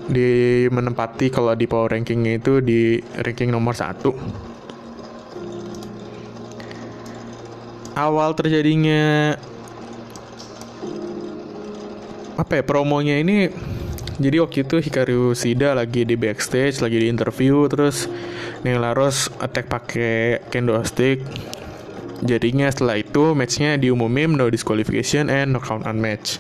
Di 0.08 0.66
menempati 0.72 1.28
kalau 1.28 1.52
di 1.54 1.68
power 1.68 1.92
rankingnya 1.92 2.40
itu 2.40 2.64
di 2.64 3.00
ranking 3.20 3.52
nomor 3.52 3.76
satu. 3.76 4.16
Awal 7.96 8.36
terjadinya 8.36 9.36
apa 12.36 12.60
ya 12.60 12.64
promonya 12.68 13.20
ini 13.20 13.48
jadi 14.16 14.40
waktu 14.44 14.64
itu 14.64 14.80
Hikaru 14.80 15.36
Shida 15.36 15.76
lagi 15.76 16.08
di 16.08 16.16
backstage 16.16 16.80
lagi 16.80 17.04
di 17.04 17.08
interview 17.12 17.68
terus 17.68 18.08
Neil 18.64 18.80
Laros 18.80 19.28
attack 19.44 19.68
pakai 19.68 20.40
kendo 20.48 20.80
stick 20.88 21.20
jadinya 22.24 22.72
setelah 22.72 23.00
itu 23.00 23.36
matchnya 23.36 23.76
diumumin 23.76 24.40
no 24.40 24.48
disqualification 24.48 25.28
and 25.28 25.52
no 25.52 25.60
count 25.60 25.84
on 25.84 26.00
match. 26.00 26.40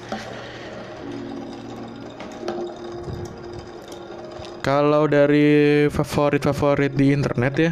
Kalau 4.65 5.05
dari 5.05 5.85
favorit-favorit 5.93 6.97
di 6.97 7.13
internet 7.13 7.53
ya 7.53 7.71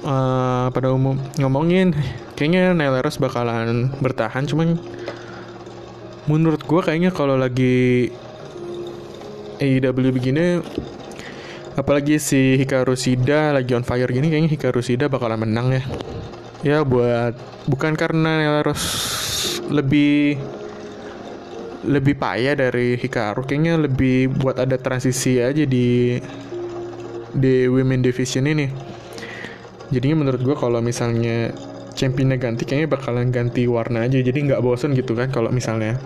uh, 0.00 0.72
pada 0.72 0.88
umum 0.88 1.20
ngomongin 1.36 1.92
kayaknya 2.38 2.72
Neil 2.72 2.96
Laros 2.96 3.20
bakalan 3.20 3.92
bertahan 4.00 4.48
cuman 4.48 4.80
menurut 6.30 6.62
gue 6.62 6.80
kayaknya 6.82 7.10
kalau 7.10 7.34
lagi 7.34 8.10
AEW 9.58 10.10
begini 10.10 10.62
apalagi 11.74 12.20
si 12.20 12.60
Hikaru 12.60 12.98
Shida 12.98 13.54
lagi 13.54 13.72
on 13.72 13.86
fire 13.86 14.10
gini 14.10 14.28
kayaknya 14.28 14.50
Hikaru 14.52 14.82
Shida 14.84 15.08
bakalan 15.08 15.42
menang 15.46 15.72
ya. 15.72 15.82
Ya 16.62 16.78
buat 16.86 17.34
bukan 17.66 17.98
karena 17.98 18.62
harus 18.62 18.82
lebih 19.66 20.38
lebih 21.82 22.14
payah 22.14 22.54
dari 22.54 22.94
Hikaru 22.94 23.42
kayaknya 23.42 23.74
lebih 23.80 24.30
buat 24.30 24.62
ada 24.62 24.78
transisi 24.78 25.42
aja 25.42 25.66
di 25.66 26.18
di 27.32 27.66
women 27.66 28.04
division 28.04 28.46
ini. 28.46 28.66
Jadinya 29.90 30.24
menurut 30.24 30.40
gue 30.40 30.56
kalau 30.56 30.78
misalnya 30.78 31.50
championnya 31.92 32.40
ganti 32.40 32.64
kayaknya 32.64 32.88
bakalan 32.96 33.28
ganti 33.30 33.68
warna 33.68 34.04
aja 34.04 34.18
jadi 34.18 34.34
nggak 34.34 34.60
bosen 34.64 34.96
gitu 34.96 35.12
kan 35.16 35.28
kalau 35.30 35.52
misalnya. 35.52 35.96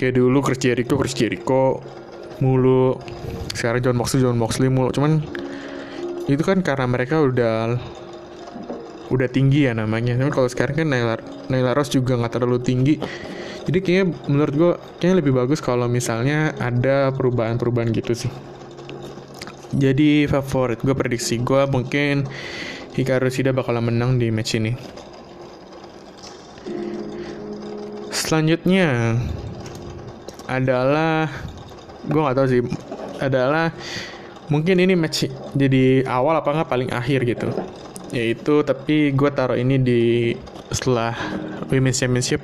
Kayak 0.00 0.16
dulu 0.16 0.40
Chris 0.40 0.60
Jericho 0.64 0.96
Chris 0.96 1.12
Jericho 1.12 1.84
mulu. 2.40 2.96
Sekarang 3.52 3.84
John 3.84 3.96
Moxley 4.00 4.24
John 4.24 4.40
Moxley 4.40 4.72
mulu. 4.72 4.88
Cuman 4.96 5.20
itu 6.24 6.40
kan 6.40 6.64
karena 6.64 6.88
mereka 6.88 7.20
udah 7.20 7.76
udah 9.10 9.28
tinggi 9.28 9.68
ya 9.68 9.76
namanya. 9.76 10.16
Tapi 10.16 10.30
kalau 10.32 10.48
sekarang 10.48 10.74
kan 10.80 10.86
Naila, 10.88 11.18
Naila 11.50 11.76
Rose 11.76 11.92
juga 11.92 12.16
nggak 12.16 12.32
terlalu 12.38 12.58
tinggi. 12.62 12.94
Jadi 13.68 13.78
kayaknya 13.84 14.04
menurut 14.30 14.54
gue 14.56 14.72
kayaknya 14.98 15.16
lebih 15.20 15.32
bagus 15.36 15.60
kalau 15.60 15.84
misalnya 15.90 16.56
ada 16.56 17.12
perubahan-perubahan 17.12 17.92
gitu 17.92 18.16
sih. 18.16 18.32
Jadi 19.70 20.26
favorit 20.26 20.82
gue 20.82 20.94
prediksi 20.96 21.38
gue 21.38 21.62
mungkin 21.70 22.26
Hikaru 22.94 23.30
Shida 23.30 23.54
bakalan 23.54 23.90
menang 23.90 24.18
di 24.18 24.34
match 24.34 24.58
ini. 24.58 24.74
Selanjutnya 28.10 29.18
adalah 30.50 31.30
gue 32.06 32.20
nggak 32.20 32.36
tahu 32.36 32.46
sih 32.50 32.62
adalah 33.22 33.70
mungkin 34.50 34.82
ini 34.82 34.98
match 34.98 35.30
jadi 35.54 36.02
awal 36.10 36.42
apa 36.42 36.50
nggak 36.50 36.70
paling 36.70 36.90
akhir 36.90 37.22
gitu 37.22 37.48
yaitu 38.10 38.66
tapi 38.66 39.14
gue 39.14 39.30
taruh 39.30 39.54
ini 39.54 39.78
di 39.78 40.00
setelah 40.74 41.14
Women's 41.70 42.02
Championship 42.02 42.42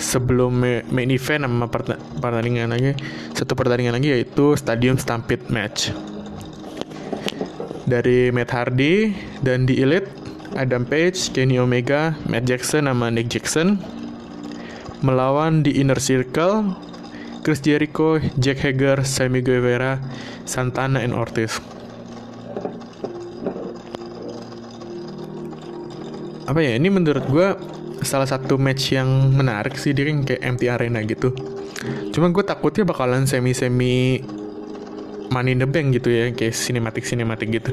sebelum 0.00 0.64
main 0.88 1.10
event 1.12 1.44
sama 1.44 1.68
pertandingan 1.68 2.72
lagi 2.72 2.96
satu 3.36 3.52
pertandingan 3.52 4.00
lagi 4.00 4.08
yaitu 4.16 4.56
Stadium 4.56 4.96
Stampede 4.96 5.44
match 5.52 5.92
dari 7.92 8.32
Matt 8.32 8.48
Hardy 8.56 9.12
dan 9.44 9.68
di 9.68 9.76
Elite 9.84 10.08
Adam 10.56 10.88
Page, 10.88 11.28
Kenny 11.36 11.60
Omega, 11.60 12.16
Matt 12.24 12.48
Jackson 12.48 12.88
sama 12.88 13.12
Nick 13.12 13.28
Jackson 13.28 13.76
melawan 15.04 15.60
di 15.60 15.76
Inner 15.76 16.00
Circle 16.00 16.72
Chris 17.44 17.60
Jericho, 17.60 18.16
Jack 18.38 18.64
Hager, 18.64 19.02
Sammy 19.02 19.42
Guevara, 19.42 19.98
Santana, 20.46 21.02
and 21.02 21.10
Ortiz. 21.10 21.58
Apa 26.46 26.62
ya? 26.62 26.78
Ini 26.78 26.86
menurut 26.86 27.26
gue 27.26 27.48
salah 28.06 28.26
satu 28.26 28.58
match 28.58 28.94
yang 28.94 29.34
menarik 29.34 29.78
sih 29.78 29.94
dia 29.94 30.10
kan 30.10 30.26
kayak 30.26 30.42
MT 30.42 30.62
Arena 30.68 31.00
gitu 31.06 31.30
cuma 32.14 32.30
gue 32.30 32.44
takutnya 32.46 32.82
bakalan 32.86 33.26
semi 33.26 33.54
semi 33.54 34.22
money 35.32 35.56
in 35.56 35.64
the 35.64 35.68
bank 35.68 35.96
gitu 35.96 36.12
ya 36.12 36.24
kayak 36.36 36.52
sinematik 36.52 37.08
sinematik 37.08 37.48
gitu. 37.48 37.72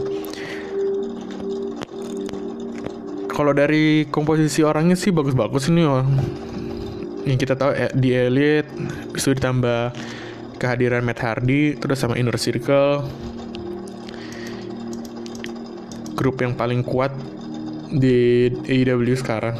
Kalau 3.27 3.51
dari 3.51 4.07
komposisi 4.07 4.63
orangnya 4.63 4.95
sih 4.95 5.11
bagus-bagus 5.11 5.67
ini 5.71 5.83
oh. 5.83 6.03
yang 7.27 7.35
kita 7.35 7.55
tahu 7.59 7.71
eh, 7.75 7.91
di 7.91 8.15
Elite 8.15 8.71
itu 9.15 9.35
ditambah 9.35 9.91
kehadiran 10.59 11.03
Matt 11.03 11.19
Hardy 11.19 11.75
terus 11.75 11.99
sama 11.99 12.15
Inner 12.15 12.35
Circle. 12.39 13.03
Grup 16.15 16.39
yang 16.43 16.55
paling 16.55 16.83
kuat 16.83 17.15
di 17.95 18.51
AEW 18.67 19.15
sekarang. 19.15 19.55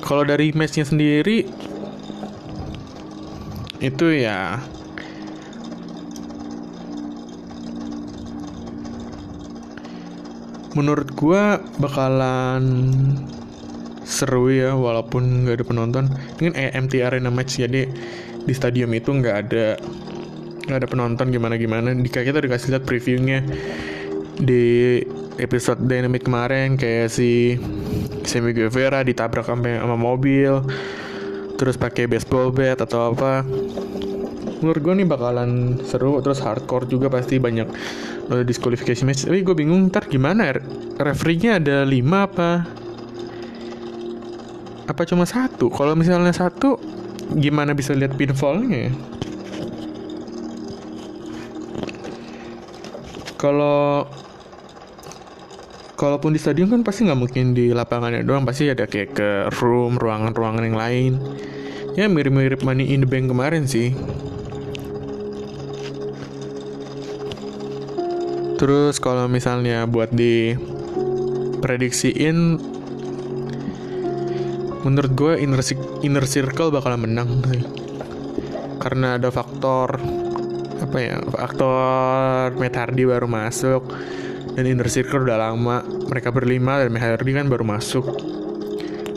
Kalau 0.00 0.24
dari 0.26 0.50
matchnya 0.56 0.88
sendiri 0.88 1.44
itu 3.80 4.06
ya. 4.12 4.60
Menurut 10.78 11.10
gua 11.18 11.58
bakalan 11.82 12.62
seru 14.06 14.54
ya 14.54 14.76
walaupun 14.76 15.44
nggak 15.44 15.56
ada 15.58 15.66
penonton. 15.66 16.04
Ini 16.38 16.52
kan 16.52 16.54
EMT 16.54 16.92
Arena 17.02 17.28
match 17.32 17.58
jadi 17.58 17.90
di 18.44 18.52
stadium 18.54 18.92
itu 18.94 19.10
nggak 19.10 19.36
ada 19.48 19.76
nggak 20.70 20.78
ada 20.86 20.88
penonton 20.88 21.26
gimana 21.34 21.58
gimana 21.58 21.90
di 21.90 22.06
kita 22.06 22.38
dikasih 22.38 22.78
lihat 22.78 22.84
previewnya 22.86 23.42
di 24.38 25.02
episode 25.42 25.82
Dynamic 25.84 26.24
kemarin 26.24 26.78
kayak 26.78 27.10
si 27.10 27.58
Sammy 28.22 28.54
Guevara 28.54 29.02
ditabrak 29.02 29.50
sampai 29.50 29.82
sama 29.82 29.98
mobil 29.98 30.62
terus 31.60 31.76
pakai 31.76 32.08
baseball 32.08 32.48
bat 32.48 32.80
atau 32.80 33.12
apa. 33.12 33.44
Menurut 34.64 34.80
gue 34.80 34.94
nih 35.04 35.08
bakalan 35.08 35.76
seru 35.84 36.24
terus 36.24 36.40
hardcore 36.40 36.88
juga 36.88 37.12
pasti 37.12 37.36
banyak 37.36 37.68
uh, 38.32 38.40
disqualification 38.40 39.04
match. 39.04 39.28
Tapi 39.28 39.44
gue 39.44 39.52
bingung 39.52 39.92
ntar 39.92 40.08
gimana 40.08 40.48
ya? 40.48 40.64
Referee-nya 40.96 41.60
ada 41.60 41.84
lima 41.84 42.24
apa? 42.24 42.64
Apa 44.88 45.04
cuma 45.04 45.28
satu? 45.28 45.68
Kalau 45.68 45.92
misalnya 45.92 46.32
satu 46.32 46.80
gimana 47.36 47.76
bisa 47.76 47.94
lihat 47.94 48.18
pinfallnya 48.18 48.90
kalau 53.40 54.04
kalaupun 56.00 56.32
di 56.32 56.40
stadion 56.40 56.72
kan 56.72 56.80
pasti 56.80 57.04
nggak 57.04 57.20
mungkin 57.20 57.52
di 57.52 57.76
lapangannya 57.76 58.24
doang 58.24 58.48
pasti 58.48 58.72
ada 58.72 58.88
kayak 58.88 59.12
ke 59.12 59.28
room 59.60 60.00
ruangan-ruangan 60.00 60.64
yang 60.64 60.78
lain. 60.80 61.12
Ya 61.92 62.08
mirip-mirip 62.08 62.64
money 62.64 62.88
in 62.96 63.04
the 63.04 63.08
bank 63.10 63.28
kemarin 63.28 63.68
sih. 63.68 63.92
Terus 68.56 68.96
kalau 68.96 69.28
misalnya 69.28 69.84
buat 69.84 70.08
di 70.08 70.56
prediksiin 71.60 72.56
menurut 74.80 75.12
gue 75.12 75.36
inner, 75.36 75.60
inner 76.00 76.24
circle 76.24 76.72
bakalan 76.72 77.04
menang 77.04 77.44
sih. 77.52 77.60
Karena 78.80 79.20
ada 79.20 79.28
faktor 79.28 80.00
apa 80.80 80.96
ya 80.96 81.20
faktor 81.28 82.56
Metardi 82.56 83.04
baru 83.04 83.28
masuk 83.28 83.84
dan 84.54 84.64
Inner 84.66 84.88
Circle 84.90 85.26
udah 85.26 85.38
lama 85.38 85.82
mereka 86.10 86.34
berlima 86.34 86.82
dan 86.82 86.94
Hardy 86.98 87.32
kan 87.34 87.46
baru 87.46 87.62
masuk. 87.62 88.06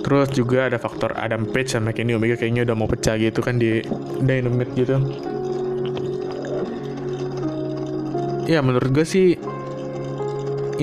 Terus 0.04 0.30
juga 0.36 0.68
ada 0.68 0.76
faktor 0.76 1.16
Adam 1.16 1.48
Page 1.48 1.80
sama 1.80 1.96
Kenny 1.96 2.12
Omega 2.12 2.36
kayaknya 2.36 2.68
udah 2.68 2.76
mau 2.76 2.92
pecah 2.92 3.16
gitu 3.16 3.40
kan 3.40 3.56
di 3.56 3.80
Dynamite 4.20 4.74
gitu. 4.76 5.00
Ya 8.44 8.60
menurut 8.60 8.92
gue 8.92 9.08
sih 9.08 9.40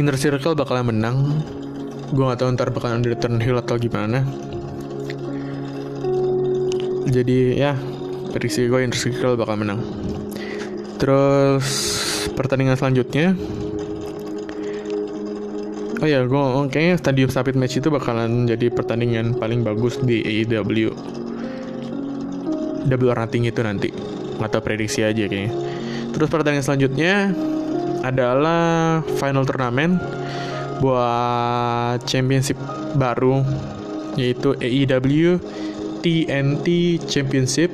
Inner 0.01 0.17
Circle 0.17 0.57
bakalan 0.57 0.97
menang. 0.97 1.45
Gue 2.11 2.25
gak 2.27 2.41
tahu 2.41 2.57
ntar 2.57 2.73
bakalan 2.73 3.05
di 3.05 3.13
return 3.13 3.37
heel 3.39 3.61
atau 3.61 3.77
gimana. 3.77 4.25
Jadi 7.13 7.61
ya 7.61 7.77
prediksi 8.33 8.65
gue 8.73 8.81
Inner 8.81 8.97
Circle 8.97 9.37
bakal 9.37 9.61
menang. 9.61 9.85
Terus 10.97 11.69
pertandingan 12.33 12.81
selanjutnya 12.81 13.37
Oh 16.01 16.09
ya, 16.09 16.25
gue 16.25 16.43
kayaknya 16.73 16.97
Stadium 16.97 17.29
Stampede 17.29 17.61
Match 17.61 17.77
itu 17.77 17.93
bakalan 17.93 18.49
jadi 18.49 18.73
pertandingan 18.73 19.37
paling 19.37 19.61
bagus 19.61 20.01
di 20.01 20.25
AEW. 20.25 20.97
Double 22.89 23.13
or 23.13 23.21
itu 23.29 23.61
nanti. 23.61 23.93
Atau 24.41 24.65
prediksi 24.65 25.05
aja 25.05 25.29
kayaknya. 25.29 25.53
Terus 26.17 26.33
pertandingan 26.33 26.65
selanjutnya 26.65 27.37
adalah 28.01 29.05
final 29.21 29.45
turnamen 29.45 30.01
buat 30.81 32.01
championship 32.09 32.57
baru 32.97 33.45
yaitu 34.17 34.57
AEW 34.57 35.37
TNT 36.01 36.97
Championship 37.05 37.69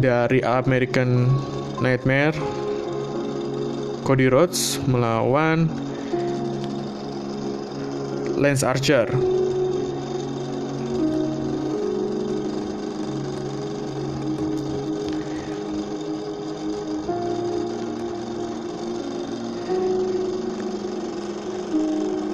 dari 0.00 0.40
American 0.40 1.28
Nightmare 1.84 2.61
Cody 4.02 4.26
Rhodes 4.26 4.82
melawan 4.90 5.70
Lance 8.36 8.66
Archer. 8.66 9.06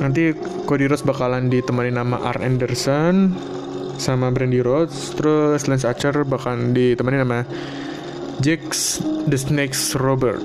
Nanti 0.00 0.32
Cody 0.64 0.88
Rhodes 0.88 1.04
bakalan 1.04 1.52
ditemani 1.52 1.92
nama 1.92 2.16
Arn 2.24 2.40
Anderson 2.40 3.36
sama 4.00 4.32
Brandy 4.32 4.64
Rhodes, 4.64 5.12
terus 5.12 5.68
Lance 5.68 5.84
Archer 5.84 6.24
bakalan 6.24 6.72
ditemani 6.72 7.20
nama 7.20 7.44
Jax 8.40 9.04
The 9.28 9.36
Snakes 9.36 9.92
Robert. 10.00 10.40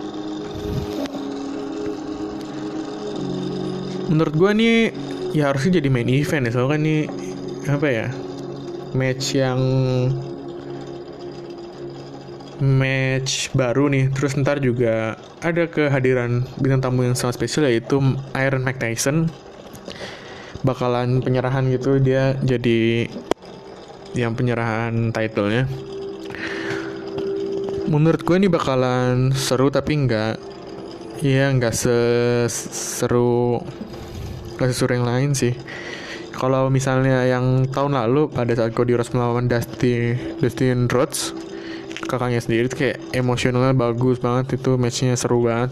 Menurut 4.13 4.38
gue 4.38 4.52
nih 4.54 4.78
ya 5.34 5.49
harusnya 5.49 5.82
jadi 5.82 5.89
main 5.89 6.06
event 6.06 6.45
ya. 6.45 6.52
Soalnya 6.54 6.69
kan 6.78 6.82
nih 6.86 7.02
apa 7.65 7.88
ya 7.89 8.08
match 8.93 9.34
yang 9.34 9.60
match 12.62 13.49
baru 13.58 13.89
nih. 13.89 14.13
Terus 14.13 14.38
ntar 14.38 14.62
juga 14.62 15.17
ada 15.41 15.65
kehadiran 15.65 16.45
bintang 16.62 16.93
tamu 16.93 17.10
yang 17.10 17.17
sangat 17.17 17.41
spesial 17.41 17.65
yaitu 17.65 17.97
Iron 18.38 18.62
Mike 18.62 18.78
Tyson. 18.78 19.34
Bakalan 20.62 21.19
penyerahan 21.19 21.67
gitu 21.73 21.97
dia 21.97 22.38
jadi 22.45 23.10
yang 24.13 24.38
penyerahan 24.38 25.10
titlenya. 25.10 25.65
Menurut 27.89 28.21
gue 28.23 28.36
ini 28.39 28.47
bakalan 28.47 29.36
seru 29.36 29.67
tapi 29.67 30.08
nggak 30.08 30.39
ya 31.19 31.52
nggak 31.52 31.76
seru 32.47 33.60
kasih 34.58 34.76
suruh 34.76 34.96
yang 34.98 35.08
lain 35.08 35.30
sih. 35.34 35.54
Kalau 36.34 36.68
misalnya 36.74 37.24
yang 37.30 37.70
tahun 37.70 37.94
lalu 37.94 38.34
pada 38.34 38.52
saat 38.58 38.74
Cody 38.74 38.98
Rhodes 38.98 39.13
melawan 39.13 39.46
Dusty 39.46 40.18
Dustin 40.42 40.89
Rhodes 40.89 41.38
kakaknya 42.10 42.42
sendiri 42.42 42.68
itu 42.68 42.78
kayak 42.78 42.98
emosionalnya 43.16 43.74
bagus 43.74 44.20
banget 44.20 44.60
itu 44.60 44.76
matchnya 44.76 45.13
seru 45.16 45.46
banget. 45.46 45.72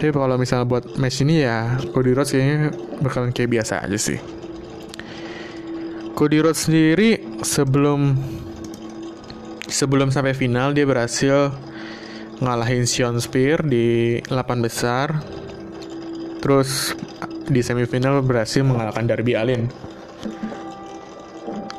Tapi 0.00 0.16
kalau 0.16 0.40
misalnya 0.40 0.64
buat 0.64 0.96
match 0.96 1.22
ini 1.22 1.44
ya 1.44 1.76
Cody 1.92 2.16
Rhodes 2.16 2.32
kayaknya 2.32 2.72
bakalan 3.04 3.30
kayak 3.36 3.50
biasa 3.60 3.84
aja 3.84 3.98
sih. 4.00 4.18
Cody 6.16 6.40
Rhodes 6.40 6.68
sendiri 6.68 7.20
sebelum 7.44 8.16
sebelum 9.68 10.12
sampai 10.12 10.34
final 10.36 10.74
dia 10.76 10.84
berhasil 10.84 11.54
ngalahin 12.40 12.84
Sean 12.88 13.20
Spear 13.20 13.64
di 13.64 14.18
8 14.28 14.64
besar. 14.64 15.20
Terus 16.40 16.96
di 17.50 17.60
semifinal 17.66 18.22
berhasil 18.22 18.62
mengalahkan 18.62 19.10
Darby 19.10 19.34
Allin 19.34 19.66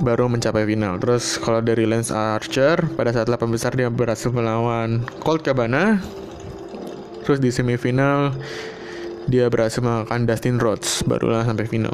baru 0.01 0.27
mencapai 0.27 0.65
final. 0.65 0.97
Terus 0.97 1.38
kalau 1.38 1.62
dari 1.62 1.86
Lance 1.86 2.12
Archer 2.12 2.89
pada 2.97 3.13
saat 3.13 3.29
8 3.29 3.47
besar 3.47 3.71
dia 3.77 3.88
berhasil 3.88 4.34
melawan 4.34 5.05
Colt 5.21 5.45
Cabana. 5.45 6.01
Terus 7.21 7.38
di 7.38 7.53
semifinal 7.53 8.34
dia 9.29 9.47
berhasil 9.47 9.79
mengalahkan 9.79 10.25
Dustin 10.25 10.57
Rhodes 10.57 11.05
barulah 11.05 11.45
sampai 11.45 11.69
final. 11.69 11.93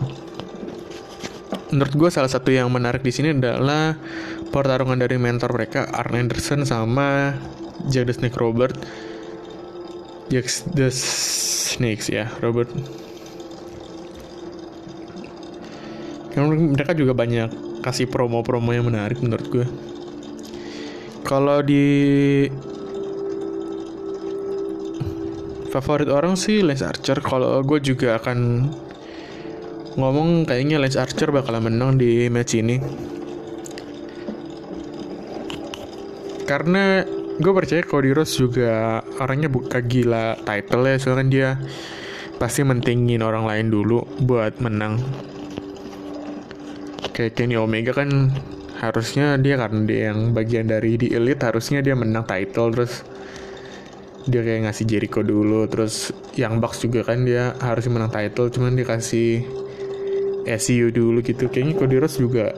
Menurut 1.67 1.93
gue 1.99 2.09
salah 2.09 2.31
satu 2.31 2.47
yang 2.47 2.71
menarik 2.71 3.03
di 3.03 3.11
sini 3.11 3.35
adalah 3.35 3.99
pertarungan 4.55 4.95
dari 4.95 5.19
mentor 5.19 5.51
mereka 5.51 5.91
Arn 5.91 6.15
Anderson 6.15 6.63
sama 6.63 7.35
Jack 7.91 8.07
the 8.07 8.15
Snake 8.15 8.39
Robert. 8.39 8.79
Jack 10.31 10.47
the 10.71 10.87
Snakes 10.87 12.07
ya, 12.07 12.31
Robert. 12.39 12.71
Mereka 16.45 16.93
juga 16.93 17.17
banyak 17.17 17.81
kasih 17.81 18.05
promo-promo 18.05 18.69
yang 18.69 18.85
menarik 18.85 19.17
menurut 19.25 19.47
gue. 19.49 19.65
Kalau 21.25 21.59
di 21.65 21.85
favorit 25.67 26.09
orang 26.09 26.33
sih 26.33 26.65
Lance 26.65 26.81
Archer. 26.85 27.19
Kalau 27.21 27.61
gue 27.61 27.79
juga 27.83 28.17
akan 28.17 28.69
ngomong 29.97 30.49
kayaknya 30.49 30.81
Lance 30.81 30.97
Archer 30.97 31.29
bakal 31.29 31.59
menang 31.61 32.01
di 32.01 32.25
match 32.33 32.57
ini. 32.57 32.81
Karena 36.47 37.03
gue 37.37 37.53
percaya 37.53 37.83
Cody 37.83 38.15
Rhodes 38.15 38.33
juga 38.39 39.03
orangnya 39.19 39.51
buka 39.51 39.83
gila 39.83 40.39
title 40.47 40.87
ya. 40.87 40.95
Soalnya 40.97 41.27
dia 41.27 41.49
pasti 42.41 42.63
mentingin 42.63 43.21
orang 43.21 43.45
lain 43.45 43.67
dulu 43.69 44.01
buat 44.23 44.57
menang 44.63 45.01
kayak 47.17 47.33
Kenny 47.33 47.57
Omega 47.57 47.97
kan 47.97 48.29
harusnya 48.77 49.41
dia 49.41 49.57
karena 49.57 49.81
dia 49.89 50.13
yang 50.13 50.37
bagian 50.37 50.69
dari 50.69 51.01
di 51.01 51.09
elite 51.09 51.41
harusnya 51.41 51.81
dia 51.81 51.97
menang 51.97 52.29
title 52.29 52.69
terus 52.69 53.01
dia 54.29 54.45
kayak 54.45 54.69
ngasih 54.69 54.85
Jericho 54.85 55.25
dulu 55.25 55.65
terus 55.65 56.13
yang 56.37 56.61
Bucks 56.61 56.85
juga 56.85 57.01
kan 57.01 57.25
dia 57.25 57.57
harus 57.57 57.89
menang 57.89 58.13
title 58.13 58.53
cuman 58.53 58.77
dikasih 58.77 59.41
SCU 60.47 60.95
dulu 60.95 61.19
gitu. 61.19 61.51
Kayaknya 61.51 61.73
Cody 61.75 61.95
Rhodes 61.99 62.15
juga 62.15 62.55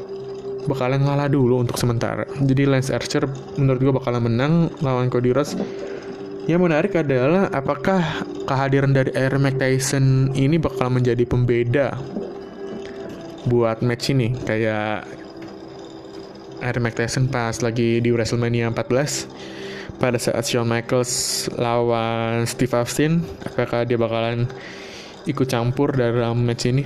bakalan 0.69 1.01
ngalah 1.01 1.25
dulu 1.31 1.65
untuk 1.65 1.81
sementara. 1.81 2.29
Jadi 2.37 2.69
Lance 2.69 2.93
Archer 2.93 3.25
menurut 3.57 3.81
gue 3.81 3.93
bakalan 3.95 4.29
menang 4.29 4.53
lawan 4.85 5.09
Cody 5.09 5.33
Rhodes. 5.33 5.57
Yang 6.45 6.61
menarik 6.65 6.93
adalah 6.97 7.49
apakah 7.53 8.25
kehadiran 8.49 8.93
dari 8.93 9.13
Aaron 9.13 9.45
McTyson 9.45 10.33
ini 10.33 10.57
bakal 10.57 10.89
menjadi 10.89 11.21
pembeda 11.25 11.93
buat 13.47 13.79
match 13.85 14.11
ini. 14.11 14.35
Kayak 14.43 15.07
Aaron 16.59 16.83
McTyson 16.83 17.31
pas 17.31 17.55
lagi 17.63 18.03
di 18.03 18.09
WrestleMania 18.11 18.67
14 18.73 19.99
pada 19.99 20.19
saat 20.19 20.43
Shawn 20.47 20.67
Michaels 20.67 21.47
lawan 21.55 22.43
Steve 22.47 22.71
Austin 22.75 23.23
apakah 23.43 23.87
dia 23.87 23.95
bakalan 23.95 24.47
ikut 25.23 25.47
campur 25.47 25.95
dalam 25.95 26.43
match 26.43 26.67
ini? 26.67 26.83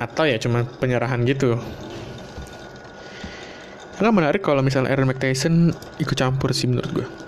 Atau 0.00 0.24
ya 0.28 0.40
cuma 0.40 0.64
penyerahan 0.64 1.24
gitu? 1.28 1.60
Nggak 4.00 4.14
menarik 4.16 4.42
kalau 4.42 4.64
misalnya 4.64 4.92
Aaron 4.92 5.08
McTyson 5.08 5.72
ikut 6.00 6.16
campur 6.16 6.52
sih 6.56 6.68
menurut 6.68 6.90
gue 6.92 7.23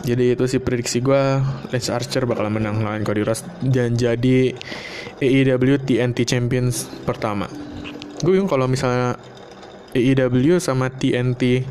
jadi 0.00 0.32
itu 0.32 0.44
sih 0.48 0.60
prediksi 0.64 1.04
gue 1.04 1.44
Lance 1.70 1.90
Archer 1.92 2.24
bakal 2.24 2.48
menang 2.48 2.80
lawan 2.80 3.04
Cody 3.04 3.20
Rhodes 3.20 3.44
dan 3.60 4.00
jadi 4.00 4.56
AEW 5.20 5.76
TNT 5.84 6.24
Champions 6.24 6.88
pertama. 7.04 7.44
Gue 8.24 8.36
bingung 8.36 8.48
kalau 8.48 8.64
misalnya 8.64 9.20
AEW 9.92 10.56
sama 10.56 10.88
TNT 10.88 11.68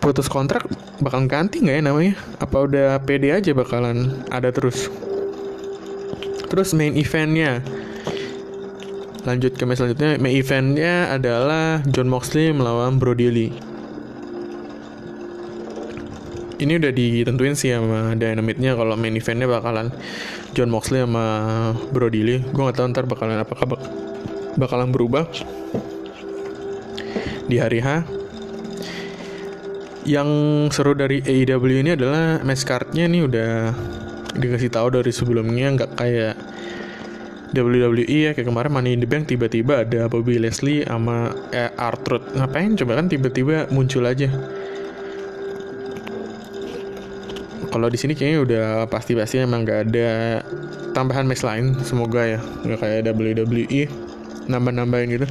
putus 0.00 0.32
kontrak 0.32 0.64
bakal 1.04 1.28
ganti 1.28 1.60
nggak 1.60 1.76
ya 1.76 1.82
namanya? 1.84 2.14
Apa 2.40 2.64
udah 2.64 2.88
PD 3.04 3.36
aja 3.36 3.52
bakalan 3.52 4.24
ada 4.32 4.48
terus? 4.48 4.88
Terus 6.48 6.72
main 6.72 6.96
eventnya. 6.96 7.60
Lanjut 9.28 9.52
ke 9.60 9.68
match 9.68 9.84
selanjutnya. 9.84 10.16
Main 10.16 10.40
eventnya 10.40 11.12
adalah 11.12 11.84
John 11.84 12.08
Moxley 12.08 12.48
melawan 12.56 12.96
Brody 12.96 13.28
Lee 13.28 13.69
ini 16.60 16.76
udah 16.76 16.92
ditentuin 16.92 17.56
sih 17.56 17.72
sama 17.72 18.12
Dynamite-nya 18.12 18.76
kalau 18.76 18.94
main 18.94 19.16
eventnya 19.16 19.48
bakalan 19.48 19.88
John 20.52 20.68
Moxley 20.68 21.00
sama 21.00 21.24
Brody 21.90 22.20
Lee. 22.20 22.40
Gue 22.52 22.68
gak 22.68 22.76
tahu 22.76 22.86
ntar 22.92 23.04
bakalan 23.08 23.40
apakah 23.40 23.76
bak 23.76 23.82
bakalan 24.60 24.92
berubah 24.92 25.24
di 27.48 27.56
hari 27.56 27.80
H. 27.80 28.04
Yang 30.04 30.30
seru 30.76 30.92
dari 30.96 31.20
AEW 31.24 31.84
ini 31.84 31.96
adalah 31.96 32.40
match 32.44 32.64
card-nya 32.64 33.04
nih 33.08 33.22
udah 33.24 33.52
dikasih 34.36 34.70
tahu 34.72 35.00
dari 35.00 35.12
sebelumnya 35.12 35.74
nggak 35.76 35.90
kayak 35.98 36.34
WWE 37.50 38.06
ya 38.06 38.30
kayak 38.30 38.46
kemarin 38.46 38.70
Money 38.70 38.94
in 38.94 39.02
the 39.02 39.08
Bank 39.10 39.26
tiba-tiba 39.26 39.82
ada 39.82 40.06
Bobby 40.06 40.38
Leslie 40.38 40.86
sama 40.86 41.34
eh, 41.50 41.70
Arthur 41.74 42.22
ngapain 42.38 42.78
coba 42.78 43.02
kan 43.02 43.10
tiba-tiba 43.10 43.66
muncul 43.74 44.06
aja 44.06 44.30
kalau 47.70 47.86
di 47.86 47.98
sini 47.98 48.18
kayaknya 48.18 48.40
udah 48.42 48.66
pasti-pasti 48.90 49.46
emang 49.46 49.62
gak 49.62 49.90
ada 49.90 50.42
tambahan 50.90 51.24
match 51.24 51.46
lain. 51.46 51.78
Semoga 51.86 52.26
ya 52.26 52.38
nggak 52.66 52.78
kayak 52.82 53.00
WWE 53.14 53.82
nambah-nambahin 54.50 55.08
gitu. 55.14 55.26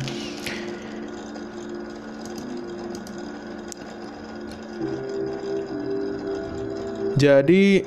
Jadi 7.20 7.84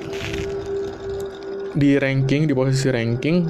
di 1.73 1.91
ranking 1.97 2.45
di 2.45 2.53
posisi 2.53 2.85
ranking 2.93 3.49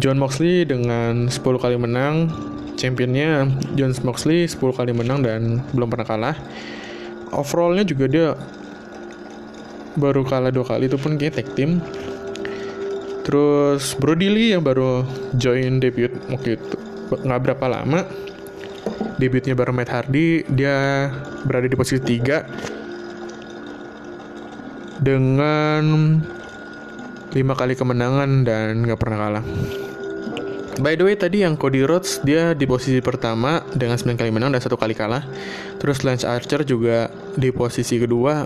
John 0.00 0.16
Moxley 0.16 0.64
dengan 0.64 1.28
10 1.28 1.36
kali 1.36 1.76
menang 1.76 2.32
championnya 2.80 3.44
John 3.76 3.92
Moxley 4.00 4.48
10 4.48 4.56
kali 4.56 4.96
menang 4.96 5.20
dan 5.20 5.60
belum 5.76 5.92
pernah 5.92 6.08
kalah 6.08 6.36
overallnya 7.34 7.84
juga 7.86 8.06
dia 8.06 8.28
baru 9.96 10.26
kalah 10.26 10.52
dua 10.52 10.66
kali 10.68 10.90
itu 10.90 10.98
pun 11.00 11.16
kayak 11.16 11.40
tag 11.40 11.48
team. 11.56 11.80
Terus 13.26 13.98
Brody 13.98 14.30
Lee 14.30 14.54
yang 14.54 14.62
baru 14.62 15.02
join 15.34 15.82
debut 15.82 16.14
waktu 16.30 16.54
itu 16.54 16.76
nggak 17.06 17.40
berapa 17.42 17.66
lama 17.70 18.02
debutnya 19.16 19.56
baru 19.56 19.72
Matt 19.72 19.88
Hardy 19.90 20.42
dia 20.50 21.08
berada 21.46 21.68
di 21.70 21.76
posisi 21.78 22.02
3 22.02 25.00
dengan 25.00 25.84
lima 27.32 27.54
kali 27.54 27.76
kemenangan 27.76 28.44
dan 28.44 28.82
nggak 28.84 29.00
pernah 29.00 29.18
kalah 29.20 29.44
By 30.76 30.92
the 30.92 31.08
way 31.08 31.16
tadi 31.16 31.40
yang 31.40 31.56
Cody 31.56 31.80
Rhodes 31.88 32.20
dia 32.20 32.52
di 32.52 32.68
posisi 32.68 33.00
pertama 33.00 33.64
dengan 33.72 33.96
9 33.96 34.12
kali 34.12 34.28
menang 34.28 34.52
dan 34.52 34.60
satu 34.60 34.76
kali 34.76 34.92
kalah. 34.92 35.24
Terus 35.80 36.04
Lance 36.04 36.28
Archer 36.28 36.68
juga 36.68 37.08
di 37.32 37.48
posisi 37.48 37.96
kedua 37.96 38.44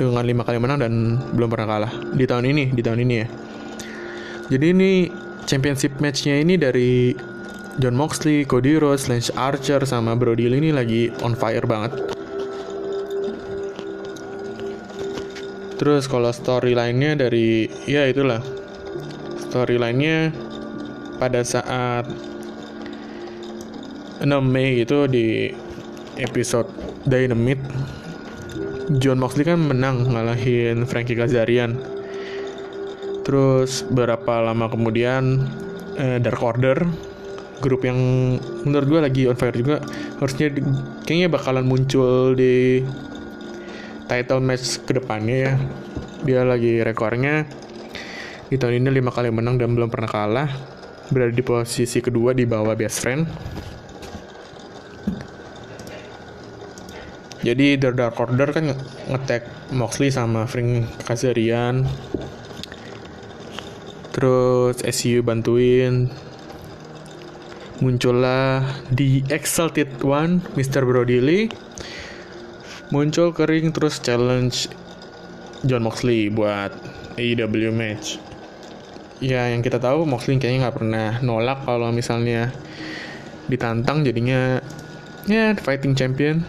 dengan 0.00 0.24
lima 0.24 0.48
kali 0.48 0.56
menang 0.56 0.80
dan 0.80 0.92
belum 1.36 1.52
pernah 1.52 1.68
kalah 1.68 1.92
di 2.16 2.24
tahun 2.24 2.48
ini 2.56 2.72
di 2.72 2.80
tahun 2.80 3.04
ini 3.04 3.14
ya. 3.20 3.26
Jadi 4.48 4.66
ini 4.72 4.90
championship 5.44 6.00
matchnya 6.00 6.40
ini 6.40 6.56
dari 6.56 7.12
John 7.76 8.00
Moxley, 8.00 8.48
Cody 8.48 8.80
Rhodes, 8.80 9.12
Lance 9.12 9.28
Archer 9.36 9.84
sama 9.84 10.16
Brody 10.16 10.48
Lee 10.48 10.56
ini 10.56 10.70
lagi 10.72 11.12
on 11.20 11.36
fire 11.36 11.68
banget. 11.68 11.92
Terus 15.76 16.08
kalau 16.08 16.32
storyline-nya 16.32 17.28
dari 17.28 17.68
ya 17.84 18.08
itulah 18.08 18.40
storyline-nya 19.52 20.32
pada 21.22 21.46
saat 21.46 22.02
6 24.18 24.26
Mei 24.42 24.82
itu 24.82 25.06
di 25.06 25.54
episode 26.18 26.66
Dynamite 27.06 27.62
John 28.98 29.22
Moxley 29.22 29.46
kan 29.46 29.62
menang 29.62 30.10
ngalahin 30.10 30.82
Frankie 30.82 31.14
Kazarian. 31.14 31.78
Terus 33.22 33.86
berapa 33.86 34.42
lama 34.42 34.66
kemudian 34.66 35.46
eh, 35.94 36.18
Dark 36.18 36.42
Order 36.42 36.82
grup 37.62 37.86
yang 37.86 38.02
menurut 38.66 38.86
gue 38.90 39.00
lagi 39.06 39.22
on 39.30 39.38
fire 39.38 39.54
juga 39.54 39.78
harusnya 40.18 40.50
kayaknya 41.06 41.30
bakalan 41.30 41.62
muncul 41.62 42.34
di 42.34 42.82
title 44.10 44.42
match 44.42 44.82
ke 44.82 44.98
depannya 44.98 45.36
ya. 45.38 45.52
Dia 46.26 46.42
lagi 46.42 46.82
rekornya 46.82 47.46
di 48.50 48.58
tahun 48.58 48.82
ini 48.82 48.98
lima 48.98 49.14
kali 49.14 49.30
menang 49.30 49.62
dan 49.62 49.78
belum 49.78 49.86
pernah 49.86 50.10
kalah 50.10 50.71
berada 51.12 51.36
di 51.36 51.44
posisi 51.44 52.00
kedua 52.00 52.32
di 52.32 52.48
bawah 52.48 52.72
best 52.72 53.04
friend. 53.04 53.28
Jadi 57.42 57.74
The 57.76 57.90
Dark 57.92 58.16
Order 58.22 58.48
kan 58.54 58.70
ngetek 59.10 59.74
Moxley 59.74 60.14
sama 60.14 60.48
Frank 60.48 60.88
Kazarian. 61.04 61.84
Terus 64.14 64.80
SU 64.80 65.20
bantuin. 65.20 66.08
Muncullah 67.82 68.62
di 68.94 69.26
Exalted 69.26 70.06
One, 70.06 70.38
Mr. 70.54 70.86
Brody 70.86 71.18
Lee. 71.18 71.50
Muncul 72.94 73.34
kering 73.34 73.74
terus 73.74 73.98
challenge 73.98 74.70
John 75.66 75.82
Moxley 75.82 76.30
buat 76.30 76.70
AEW 77.18 77.74
match. 77.74 78.31
Ya 79.18 79.50
yang 79.50 79.60
kita 79.60 79.82
tahu 79.82 80.08
Moxley 80.08 80.38
kayaknya 80.38 80.68
nggak 80.68 80.76
pernah 80.78 81.08
nolak 81.20 81.66
kalau 81.66 81.90
misalnya 81.90 82.54
ditantang 83.50 84.06
jadinya 84.06 84.62
ya 85.26 85.52
fighting 85.58 85.98
champion. 85.98 86.46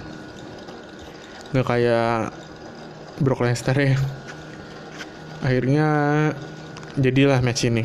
Nggak 1.53 1.67
kayak 1.67 2.33
Brock 3.21 3.43
Lesnar 3.45 3.77
ya. 3.77 3.97
Akhirnya 5.43 5.87
jadilah 6.95 7.43
match 7.43 7.67
ini. 7.67 7.83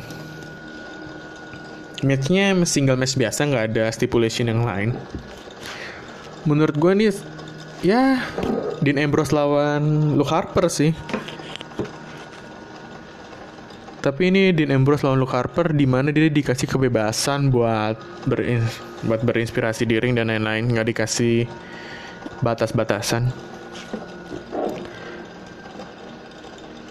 Matchnya 2.06 2.54
single 2.62 2.94
match 2.94 3.18
biasa 3.18 3.50
nggak 3.50 3.64
ada 3.74 3.84
stipulation 3.90 4.46
yang 4.46 4.62
lain. 4.62 4.94
Menurut 6.46 6.78
gue 6.78 6.92
nih 6.94 7.10
ya 7.82 8.22
Dean 8.82 8.98
Ambrose 8.98 9.34
lawan 9.34 10.14
Luke 10.14 10.30
Harper 10.30 10.70
sih 10.70 10.94
tapi 13.98 14.30
ini 14.30 14.54
Dean 14.54 14.70
Ambrose 14.70 15.02
lawan 15.02 15.18
Luke 15.18 15.34
Harper 15.34 15.74
di 15.74 15.82
mana 15.82 16.14
dia 16.14 16.30
dikasih 16.30 16.70
kebebasan 16.70 17.50
buat 17.50 17.98
berin 18.30 18.62
buat 19.02 19.26
berinspirasi 19.26 19.90
di 19.90 19.98
ring 19.98 20.14
dan 20.14 20.30
lain-lain 20.30 20.70
nggak 20.70 20.86
dikasih 20.94 21.50
batas-batasan. 22.42 23.34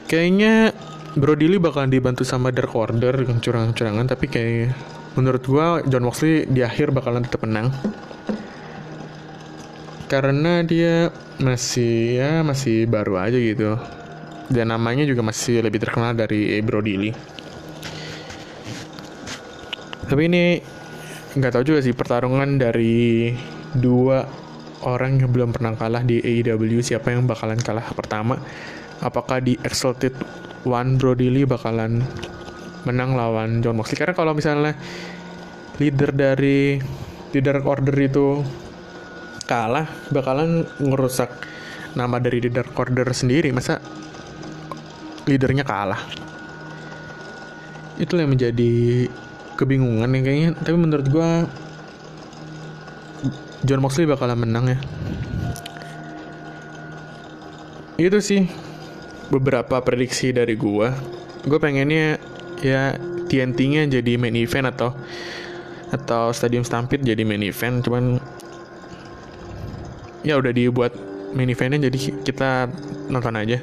Kayaknya 0.07 0.71
Brody 1.15 1.47
Lee 1.47 1.63
bakalan 1.63 1.91
dibantu 1.91 2.27
sama 2.27 2.51
Dark 2.51 2.75
Order 2.75 3.15
dengan 3.15 3.39
curang-curangan 3.39 4.07
tapi 4.07 4.27
kayak 4.27 4.75
menurut 5.15 5.43
gua 5.47 5.83
John 5.87 6.07
Moxley 6.07 6.43
di 6.47 6.63
akhir 6.63 6.91
bakalan 6.91 7.23
tetap 7.23 7.47
menang. 7.47 7.71
Karena 10.07 10.63
dia 10.63 11.11
masih 11.39 12.19
ya 12.19 12.31
masih 12.43 12.87
baru 12.87 13.19
aja 13.19 13.35
gitu 13.35 13.96
dan 14.47 14.71
namanya 14.71 15.03
juga 15.03 15.23
masih 15.23 15.63
lebih 15.63 15.83
terkenal 15.83 16.15
dari 16.15 16.59
Brody 16.63 16.93
Lee. 16.95 17.15
Tapi 20.07 20.21
ini 20.23 20.43
nggak 21.35 21.51
tahu 21.51 21.63
juga 21.75 21.79
sih 21.83 21.91
pertarungan 21.91 22.55
dari 22.55 23.35
dua 23.75 24.23
orang 24.87 25.19
yang 25.19 25.29
belum 25.33 25.49
pernah 25.51 25.75
kalah 25.75 26.01
di 26.05 26.23
AEW 26.23 26.79
siapa 26.79 27.11
yang 27.11 27.27
bakalan 27.27 27.59
kalah 27.59 27.91
pertama? 27.91 28.39
Apakah 29.03 29.43
di 29.43 29.59
Exalted 29.61 30.15
One 30.63 30.95
Brody 30.95 31.27
Lee 31.27 31.45
bakalan 31.45 32.01
menang 32.87 33.19
lawan 33.19 33.59
John 33.59 33.77
Moxley? 33.77 33.99
Karena 33.99 34.15
kalau 34.15 34.31
misalnya 34.31 34.73
leader 35.77 36.15
dari 36.15 36.79
leader 37.35 37.61
order 37.67 37.97
itu 37.99 38.41
kalah 39.43 39.87
bakalan 40.09 40.63
ngerusak 40.79 41.29
nama 41.93 42.17
dari 42.17 42.41
leader 42.41 42.71
order 42.79 43.07
sendiri. 43.11 43.51
Masa 43.51 43.83
leadernya 45.27 45.67
kalah. 45.67 45.99
Itu 47.99 48.15
yang 48.15 48.31
menjadi 48.31 49.05
kebingungan 49.59 50.09
ya 50.09 50.21
kayaknya. 50.23 50.49
Tapi 50.63 50.77
menurut 50.79 51.07
gue 51.11 51.29
John 53.67 53.83
Moxley 53.83 54.07
bakalan 54.07 54.47
menang 54.47 54.65
ya. 54.71 54.79
Itu 57.97 58.21
sih 58.23 58.47
beberapa 59.27 59.83
prediksi 59.83 60.31
dari 60.31 60.55
gua. 60.55 60.93
Gue 61.43 61.59
pengennya 61.59 62.21
ya 62.61 62.95
TNT-nya 63.27 63.89
jadi 63.89 64.15
main 64.15 64.37
event 64.37 64.71
atau 64.71 64.95
atau 65.91 66.29
Stadium 66.31 66.63
Stampede 66.63 67.03
jadi 67.03 67.25
main 67.25 67.41
event. 67.41 67.81
Cuman 67.81 68.21
ya 70.21 70.37
udah 70.37 70.53
dibuat 70.53 70.93
main 71.33 71.49
eventnya 71.49 71.89
jadi 71.89 71.97
kita 72.23 72.69
nonton 73.09 73.35
aja 73.35 73.57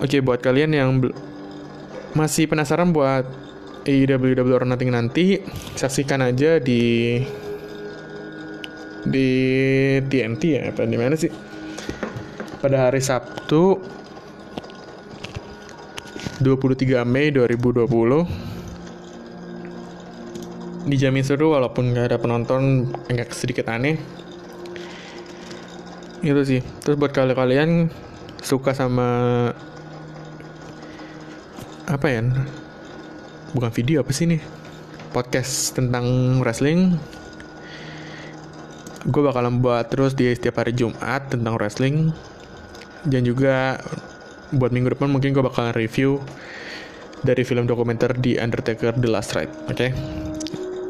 oke 0.00 0.16
buat 0.24 0.40
kalian 0.40 0.74
yang 0.74 0.88
masih 2.16 2.50
penasaran 2.50 2.90
buat 2.90 3.22
AEW 3.86 4.52
or 4.52 4.64
Nothing 4.66 4.90
nanti 4.92 5.40
saksikan 5.76 6.22
aja 6.24 6.58
di 6.60 7.16
di 9.00 9.28
TNT 10.04 10.42
ya 10.44 10.68
apa 10.68 10.84
di 10.84 10.96
mana 11.00 11.16
sih? 11.16 11.32
Pada 12.60 12.84
hari 12.88 13.00
Sabtu 13.00 13.80
23 16.44 17.04
Mei 17.08 17.32
2020 17.32 17.88
dijamin 20.88 21.24
seru 21.24 21.52
walaupun 21.52 21.92
gak 21.92 22.06
ada 22.12 22.18
penonton 22.20 22.92
agak 23.08 23.32
sedikit 23.32 23.68
aneh. 23.72 23.96
Itu 26.20 26.44
sih. 26.44 26.60
Terus 26.84 27.00
buat 27.00 27.16
kalian 27.16 27.88
suka 28.44 28.76
sama 28.76 29.08
apa 31.90 32.06
ya? 32.06 32.22
Bukan 33.50 33.70
video 33.74 34.06
apa 34.06 34.14
sih 34.14 34.30
nih 34.30 34.40
podcast 35.10 35.74
tentang 35.74 36.38
wrestling. 36.38 36.94
Gue 39.10 39.22
bakalan 39.26 39.58
buat 39.58 39.90
terus 39.90 40.14
di 40.14 40.30
setiap 40.30 40.62
hari 40.62 40.72
Jumat 40.72 41.26
tentang 41.28 41.58
wrestling. 41.58 42.14
Dan 43.02 43.26
juga 43.26 43.80
buat 44.54 44.70
minggu 44.70 44.94
depan 44.94 45.10
mungkin 45.10 45.34
gue 45.34 45.42
bakalan 45.42 45.74
review 45.74 46.22
dari 47.26 47.42
film 47.44 47.66
dokumenter 47.66 48.14
di 48.16 48.38
Undertaker 48.38 48.96
The 48.96 49.08
Last 49.08 49.36
Ride 49.36 49.52
oke? 49.68 49.76
Okay? 49.76 49.90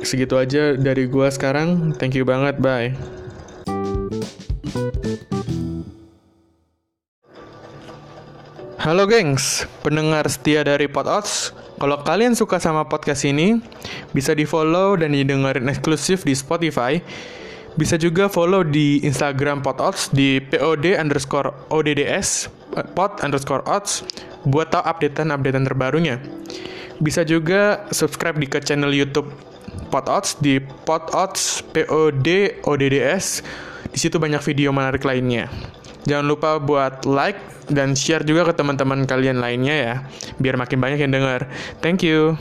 segitu 0.00 0.40
aja 0.40 0.74
dari 0.80 1.04
gue 1.06 1.28
sekarang. 1.28 1.92
Thank 2.00 2.16
you 2.16 2.24
banget 2.24 2.56
bye 2.56 3.19
Halo 8.80 9.04
gengs, 9.04 9.68
pendengar 9.84 10.24
setia 10.24 10.64
dari 10.64 10.88
Podouts. 10.88 11.52
Kalau 11.76 12.00
kalian 12.00 12.32
suka 12.32 12.56
sama 12.56 12.88
podcast 12.88 13.28
ini, 13.28 13.60
bisa 14.16 14.32
di 14.32 14.48
follow 14.48 14.96
dan 14.96 15.12
didengarin 15.12 15.68
eksklusif 15.68 16.24
di 16.24 16.32
Spotify 16.32 16.96
bisa 17.76 18.00
juga 18.00 18.26
follow 18.26 18.64
di 18.66 19.04
Instagram 19.04 19.60
Pododds 19.60 20.10
di 20.10 20.42
POD 20.42 20.98
underscore 20.98 21.52
ODDS 21.70 22.50
Pod 22.96 23.20
underscore 23.20 23.62
odds 23.68 24.00
buat 24.48 24.72
tahu 24.72 24.82
updatean-updatean 24.88 25.68
terbarunya. 25.68 26.16
Bisa 27.04 27.20
juga 27.20 27.84
subscribe 27.92 28.40
di 28.40 28.48
ke 28.48 28.64
channel 28.64 28.96
YouTube 28.96 29.28
Pododds 29.92 30.40
di 30.40 30.56
Pododds 30.88 31.60
POD 31.76 32.62
ODDS. 32.64 33.44
Di 33.90 33.98
situ 33.98 34.16
banyak 34.16 34.40
video 34.40 34.72
menarik 34.72 35.04
lainnya. 35.04 35.50
Jangan 36.08 36.26
lupa 36.26 36.56
buat 36.56 37.04
like 37.04 37.68
dan 37.70 37.94
share 37.94 38.24
juga 38.26 38.48
ke 38.50 38.54
teman-teman 38.56 39.06
kalian 39.06 39.38
lainnya 39.38 39.76
ya, 39.76 39.94
biar 40.40 40.56
makin 40.58 40.78
banyak 40.80 41.00
yang 41.00 41.12
dengar. 41.12 41.46
Thank 41.84 42.02
you. 42.02 42.36